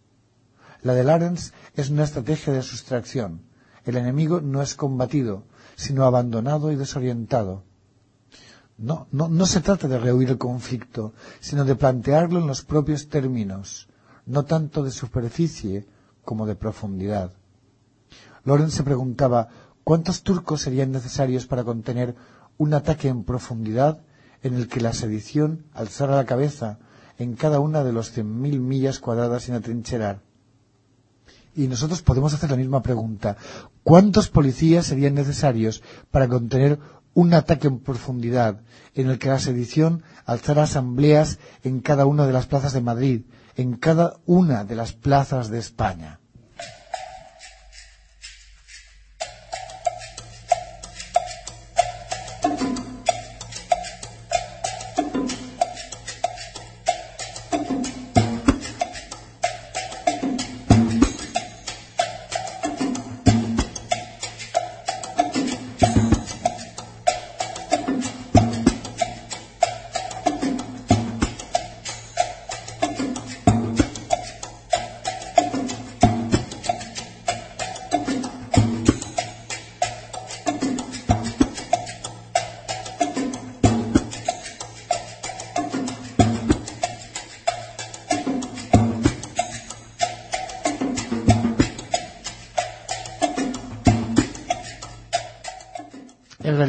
La 0.82 0.94
de 0.94 1.04
Lawrence 1.04 1.52
es 1.76 1.90
una 1.90 2.04
estrategia 2.04 2.54
de 2.54 2.62
sustracción. 2.62 3.42
El 3.84 3.98
enemigo 3.98 4.40
no 4.40 4.62
es 4.62 4.76
combatido, 4.76 5.44
sino 5.76 6.06
abandonado 6.06 6.72
y 6.72 6.76
desorientado. 6.76 7.64
No, 8.78 9.08
no, 9.12 9.46
se 9.46 9.60
trata 9.60 9.90
de 9.90 10.00
rehuir 10.00 10.30
el 10.30 10.38
conflicto, 10.38 11.14
sino 11.42 11.66
de 11.66 11.76
plantearlo 11.76 12.40
en 12.40 12.48
los 12.48 12.64
propios 12.64 13.10
términos, 13.10 13.90
no 14.26 14.46
tanto 14.46 14.84
de 14.84 14.92
superficie 14.92 15.86
como 16.24 16.46
de 16.46 16.56
profundidad. 16.56 17.34
Lawrence 18.46 18.78
se 18.78 18.84
preguntaba 18.84 19.50
cuántos 19.84 20.24
turcos 20.24 20.62
serían 20.62 20.92
necesarios 20.92 21.46
para 21.46 21.66
contener 21.66 22.16
un 22.58 22.74
ataque 22.74 23.10
en 23.10 23.26
profundidad 23.26 24.00
en 24.44 24.54
el 24.54 24.70
que 24.70 24.80
la 24.80 24.94
sedición 24.94 25.66
alzara 25.74 26.16
la 26.16 26.26
cabeza 26.26 26.80
en 27.18 27.36
cada 27.36 27.60
una 27.60 27.84
de 27.84 27.92
los 27.92 28.12
cien 28.12 28.40
mil 28.40 28.62
millas 28.62 29.00
cuadradas 29.00 29.44
sin 29.44 29.56
atrincherar. 29.56 30.22
Y 31.60 31.68
nosotros 31.68 32.02
podemos 32.02 32.34
hacer 32.34 32.50
la 32.52 32.56
misma 32.56 32.82
pregunta. 32.82 33.36
¿Cuántos 33.84 34.30
policías 34.30 34.86
serían 34.86 35.14
necesarios 35.14 35.84
para 36.10 36.30
contener 36.30 36.80
un 37.14 37.34
ataque 37.34 37.68
en 37.68 37.80
profundidad 37.80 38.62
en 38.96 39.10
el 39.10 39.20
que 39.20 39.28
la 39.28 39.40
sedición 39.40 40.04
alzara 40.26 40.64
asambleas 40.64 41.38
en 41.66 41.82
cada 41.82 42.06
una 42.06 42.26
de 42.26 42.32
las 42.32 42.46
plazas 42.46 42.72
de 42.72 42.80
Madrid, 42.80 43.24
en 43.58 43.76
cada 43.76 44.22
una 44.26 44.64
de 44.64 44.78
las 44.78 44.94
plazas 44.94 45.50
de 45.50 45.60
España? 45.60 46.19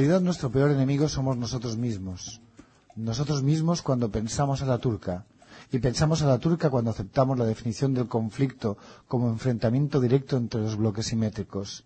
Realidad 0.01 0.23
nuestro 0.23 0.51
peor 0.51 0.71
enemigo 0.71 1.11
somos 1.11 1.37
nosotros 1.37 1.77
mismos. 1.77 2.41
Nosotros 2.97 3.43
mismos 3.43 3.83
cuando 3.83 4.11
pensamos 4.11 4.63
a 4.63 4.65
la 4.65 4.79
turca. 4.79 5.27
Y 5.71 5.79
pensamos 5.79 6.23
a 6.23 6.27
la 6.27 6.39
turca 6.39 6.71
cuando 6.71 6.91
aceptamos 6.91 7.39
la 7.39 7.45
definición 7.45 7.93
del 7.93 8.09
conflicto 8.09 8.79
como 9.07 9.29
enfrentamiento 9.29 10.01
directo 10.01 10.39
entre 10.39 10.63
los 10.63 10.77
bloques 10.77 11.09
simétricos. 11.09 11.85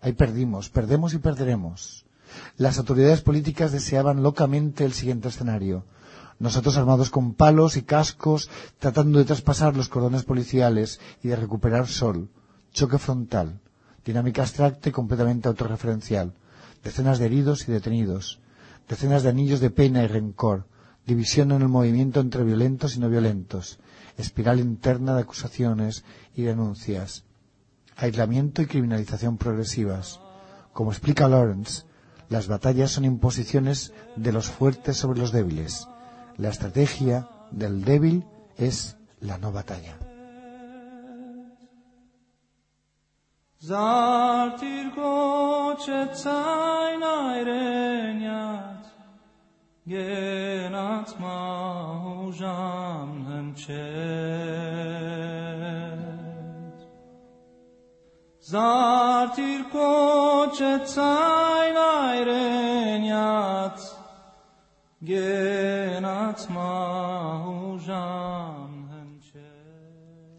Ahí 0.00 0.14
perdimos, 0.14 0.70
perdemos 0.70 1.12
y 1.12 1.18
perderemos. 1.18 2.06
Las 2.56 2.78
autoridades 2.78 3.20
políticas 3.20 3.72
deseaban 3.72 4.22
locamente 4.22 4.86
el 4.86 4.94
siguiente 4.94 5.28
escenario. 5.28 5.84
Nosotros 6.38 6.78
armados 6.78 7.10
con 7.10 7.34
palos 7.34 7.76
y 7.76 7.82
cascos, 7.82 8.48
tratando 8.78 9.18
de 9.18 9.26
traspasar 9.26 9.76
los 9.76 9.90
cordones 9.90 10.22
policiales 10.22 10.98
y 11.22 11.28
de 11.28 11.36
recuperar 11.36 11.88
sol. 11.88 12.30
Choque 12.72 12.96
frontal. 12.96 13.60
dinámica 14.02 14.40
abstracta 14.40 14.88
y 14.88 14.92
completamente 14.92 15.46
autorreferencial, 15.46 16.32
decenas 16.82 17.18
de 17.18 17.26
heridos 17.26 17.68
y 17.68 17.72
detenidos, 17.72 18.40
decenas 18.88 19.22
de 19.22 19.28
anillos 19.28 19.60
de 19.60 19.70
pena 19.70 20.02
y 20.02 20.06
rencor, 20.06 20.66
división 21.06 21.52
en 21.52 21.62
el 21.62 21.68
movimiento 21.68 22.20
entre 22.20 22.44
violentos 22.44 22.96
y 22.96 23.00
no 23.00 23.08
violentos, 23.08 23.78
espiral 24.16 24.60
interna 24.60 25.14
de 25.14 25.22
acusaciones 25.22 26.04
y 26.34 26.42
denuncias, 26.42 27.24
aislamiento 27.96 28.62
y 28.62 28.66
criminalización 28.66 29.36
progresivas. 29.38 30.20
Como 30.72 30.92
explica 30.92 31.28
Lawrence, 31.28 31.84
las 32.28 32.46
batallas 32.46 32.92
son 32.92 33.04
imposiciones 33.04 33.92
de 34.16 34.32
los 34.32 34.46
fuertes 34.46 34.96
sobre 34.96 35.18
los 35.18 35.32
débiles. 35.32 35.88
La 36.36 36.48
estrategia 36.48 37.28
del 37.50 37.84
débil 37.84 38.24
es 38.56 38.96
la 39.20 39.36
no 39.38 39.52
batalla. 39.52 40.09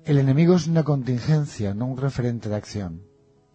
El 0.04 0.18
enemigo 0.18 0.56
es 0.56 0.68
una 0.68 0.84
contingencia, 0.84 1.76
no 1.76 1.86
un 1.86 1.98
referente 1.98 2.50
de 2.50 2.56
acción. 2.56 3.11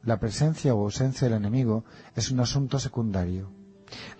La 0.07 0.21
presencia 0.21 0.73
o 0.73 0.85
ausencia 0.85 1.27
del 1.27 1.37
enemigo 1.37 1.85
es 2.15 2.31
un 2.31 2.39
asunto 2.39 2.79
secundario. 2.79 3.51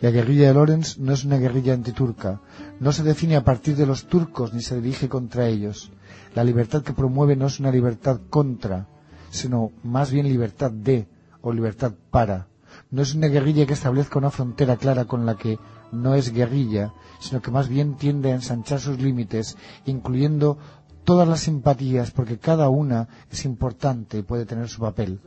La 0.01 0.11
guerrilla 0.11 0.49
de 0.49 0.55
Lorenz 0.55 0.99
no 0.99 1.13
es 1.13 1.25
una 1.25 1.39
guerrilla 1.39 1.75
antiturca, 1.75 2.41
no 2.81 2.91
se 2.91 3.05
define 3.05 3.37
a 3.37 3.45
partir 3.45 3.77
de 3.77 3.87
los 3.87 4.07
turcos 4.07 4.53
ni 4.53 4.63
se 4.63 4.81
dirige 4.81 5.09
contra 5.09 5.47
ellos. 5.47 5.93
La 6.35 6.43
libertad 6.43 6.83
que 6.83 6.93
promueve 6.93 7.37
no 7.37 7.47
es 7.47 7.61
una 7.61 7.71
libertad 7.71 8.21
contra, 8.31 8.89
sino 9.31 9.71
más 9.85 10.11
bien 10.11 10.27
libertad 10.27 10.73
de 10.73 11.07
o 11.41 11.53
libertad 11.53 11.93
para. 12.11 12.49
No 12.91 13.03
es 13.03 13.15
una 13.15 13.29
guerrilla 13.29 13.65
que 13.65 13.75
establezca 13.75 14.19
una 14.19 14.33
frontera 14.33 14.77
clara 14.77 15.05
con 15.05 15.25
la 15.25 15.37
que 15.37 15.57
no 15.93 16.17
es 16.17 16.33
guerrilla, 16.33 16.95
sino 17.21 17.41
que 17.41 17.53
más 17.53 17.69
bien 17.69 17.95
tiende 17.95 18.33
a 18.33 18.35
ensanchar 18.35 18.81
sus 18.81 18.99
límites, 18.99 19.57
incluyendo 19.85 20.59
todas 21.05 21.29
las 21.29 21.43
simpatías, 21.43 22.11
porque 22.11 22.39
cada 22.39 22.69
una 22.71 23.07
es 23.31 23.45
importante 23.45 24.19
y 24.19 24.23
puede 24.23 24.47
tener 24.47 24.69
su 24.69 24.81
papel. 24.81 25.21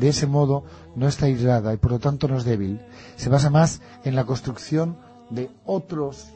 De 0.00 0.08
ese 0.08 0.26
modo 0.26 0.64
no 0.96 1.06
está 1.06 1.26
aislada 1.26 1.74
y 1.74 1.76
por 1.76 1.90
lo 1.90 1.98
tanto 1.98 2.26
no 2.26 2.38
es 2.38 2.44
débil. 2.44 2.80
Se 3.16 3.28
basa 3.28 3.50
más 3.50 3.82
en 4.02 4.16
la 4.16 4.24
construcción 4.24 4.96
de 5.28 5.50
otros 5.66 6.30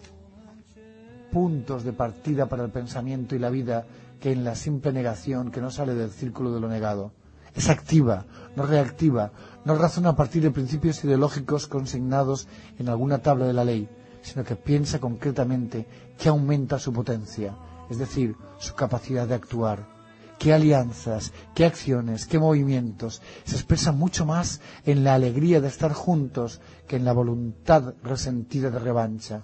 puntos 1.33 1.83
de 1.83 1.95
partida 1.95 2.47
para 2.47 2.63
el 2.63 2.71
pensamiento 2.71 3.35
y 3.35 3.39
la 3.39 3.49
vida 3.49 3.87
que 4.21 4.33
en 4.33 4.45
la 4.45 4.55
simple 4.55 4.93
negación 4.93 5.51
que 5.51 5.63
no 5.63 5.71
sale 5.71 5.95
del 5.95 6.11
círculo 6.11 6.53
de 6.53 6.61
lo 6.61 6.69
negado. 6.69 7.13
Es 7.55 7.71
activa, 7.71 8.27
no 8.55 8.67
reactiva, 8.67 9.33
no 9.65 9.77
razona 9.77 10.11
a 10.11 10.17
partir 10.17 10.43
de 10.43 10.51
principios 10.51 11.03
ideológicos 11.03 11.67
consignados 11.67 12.49
en 12.79 12.91
alguna 12.91 13.21
tabla 13.21 13.47
de 13.47 13.55
la 13.55 13.65
ley, 13.65 13.89
sino 14.21 14.45
que 14.45 14.57
piensa 14.57 15.01
concretamente 15.01 15.87
que 16.19 16.29
aumenta 16.29 16.79
su 16.79 16.93
potencia, 16.93 17.57
es 17.89 17.97
decir, 17.97 18.37
su 18.59 18.75
capacidad 18.75 19.27
de 19.27 19.35
actuar. 19.35 19.94
Qué 20.39 20.53
alianzas, 20.53 21.33
qué 21.55 21.65
acciones, 21.65 22.27
qué 22.27 22.39
movimientos. 22.39 23.23
Se 23.45 23.55
expresa 23.55 23.93
mucho 23.93 24.27
más 24.27 24.61
en 24.85 25.05
la 25.05 25.15
alegría 25.15 25.61
de 25.61 25.69
estar 25.69 25.93
juntos 25.93 26.61
que 26.87 26.97
en 26.97 27.05
la 27.05 27.13
voluntad 27.13 27.95
resentida 28.03 28.71
de 28.71 28.79
revancha. 28.79 29.43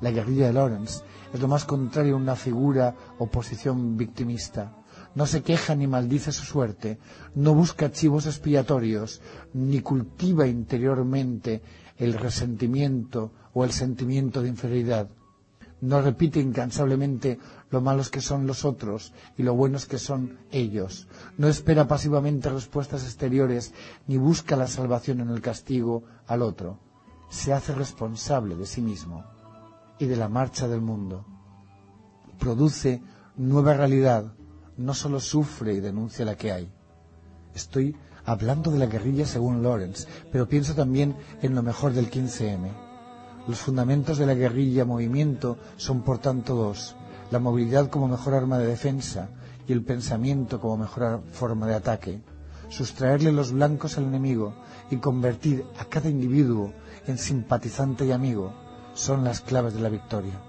La 0.00 0.10
guerrilla 0.10 0.46
de 0.46 0.52
Lawrence 0.52 1.02
es 1.32 1.40
lo 1.40 1.48
más 1.48 1.64
contrario 1.64 2.14
a 2.14 2.18
una 2.18 2.36
figura 2.36 2.94
o 3.18 3.26
posición 3.26 3.96
victimista. 3.96 4.76
No 5.14 5.26
se 5.26 5.42
queja 5.42 5.74
ni 5.74 5.86
maldice 5.86 6.32
su 6.32 6.44
suerte, 6.44 6.98
no 7.34 7.54
busca 7.54 7.90
chivos 7.90 8.26
expiatorios, 8.26 9.20
ni 9.52 9.80
cultiva 9.80 10.46
interiormente 10.46 11.62
el 11.98 12.14
resentimiento 12.14 13.32
o 13.52 13.64
el 13.64 13.72
sentimiento 13.72 14.40
de 14.40 14.48
inferioridad. 14.48 15.08
No 15.80 16.00
repite 16.00 16.40
incansablemente 16.40 17.38
lo 17.70 17.80
malos 17.80 18.10
que 18.10 18.20
son 18.20 18.46
los 18.46 18.64
otros 18.64 19.12
y 19.36 19.42
lo 19.42 19.54
buenos 19.54 19.86
que 19.86 19.98
son 19.98 20.38
ellos. 20.50 21.08
No 21.38 21.48
espera 21.48 21.86
pasivamente 21.86 22.50
respuestas 22.50 23.04
exteriores 23.04 23.72
ni 24.06 24.16
busca 24.16 24.56
la 24.56 24.66
salvación 24.66 25.20
en 25.20 25.30
el 25.30 25.40
castigo 25.40 26.04
al 26.26 26.42
otro. 26.42 26.78
Se 27.30 27.52
hace 27.52 27.72
responsable 27.74 28.56
de 28.56 28.66
sí 28.66 28.82
mismo 28.82 29.24
y 29.98 30.06
de 30.06 30.16
la 30.16 30.28
marcha 30.28 30.66
del 30.66 30.80
mundo. 30.80 31.24
Produce 32.38 33.02
nueva 33.36 33.74
realidad, 33.74 34.32
no 34.76 34.94
solo 34.94 35.20
sufre 35.20 35.74
y 35.74 35.80
denuncia 35.80 36.24
la 36.24 36.36
que 36.36 36.52
hay. 36.52 36.72
Estoy 37.54 37.96
hablando 38.24 38.70
de 38.70 38.78
la 38.78 38.86
guerrilla 38.86 39.26
según 39.26 39.62
Lawrence, 39.62 40.08
pero 40.32 40.48
pienso 40.48 40.74
también 40.74 41.16
en 41.42 41.54
lo 41.54 41.62
mejor 41.62 41.92
del 41.92 42.10
15M. 42.10 42.70
Los 43.46 43.60
fundamentos 43.60 44.18
de 44.18 44.26
la 44.26 44.34
guerrilla 44.34 44.84
movimiento 44.84 45.58
son 45.76 46.02
por 46.02 46.18
tanto 46.18 46.54
dos, 46.54 46.96
la 47.30 47.38
movilidad 47.38 47.88
como 47.88 48.08
mejor 48.08 48.34
arma 48.34 48.58
de 48.58 48.66
defensa 48.66 49.28
y 49.66 49.72
el 49.72 49.84
pensamiento 49.84 50.60
como 50.60 50.78
mejor 50.78 51.22
forma 51.32 51.66
de 51.66 51.74
ataque. 51.74 52.20
Sustraerle 52.68 53.32
los 53.32 53.52
blancos 53.52 53.98
al 53.98 54.04
enemigo 54.04 54.54
y 54.90 54.96
convertir 54.96 55.64
a 55.78 55.84
cada 55.84 56.08
individuo 56.08 56.72
en 57.06 57.18
simpatizante 57.18 58.06
y 58.06 58.12
amigo 58.12 58.52
son 58.94 59.24
las 59.24 59.40
claves 59.40 59.74
de 59.74 59.80
la 59.80 59.88
victoria. 59.88 60.40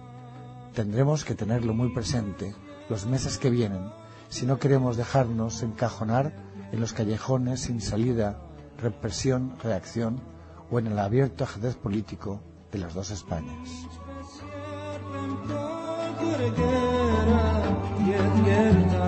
Tendremos 0.73 1.25
que 1.25 1.35
tenerlo 1.35 1.73
muy 1.73 1.93
presente 1.93 2.55
los 2.89 3.05
meses 3.05 3.37
que 3.37 3.49
vienen 3.49 3.91
si 4.29 4.45
no 4.45 4.59
queremos 4.59 4.97
dejarnos 4.97 5.61
encajonar 5.61 6.33
en 6.71 6.79
los 6.79 6.93
callejones 6.93 7.61
sin 7.61 7.81
salida, 7.81 8.39
represión, 8.77 9.57
reacción 9.61 10.21
o 10.71 10.79
en 10.79 10.87
el 10.87 10.99
abierto 10.99 11.43
ajedrez 11.43 11.75
político 11.75 12.41
de 12.71 12.79
las 12.79 12.93
dos 12.93 13.11
Españas. 13.11 13.69
gurgura 16.21 17.45
yet 18.07 19.00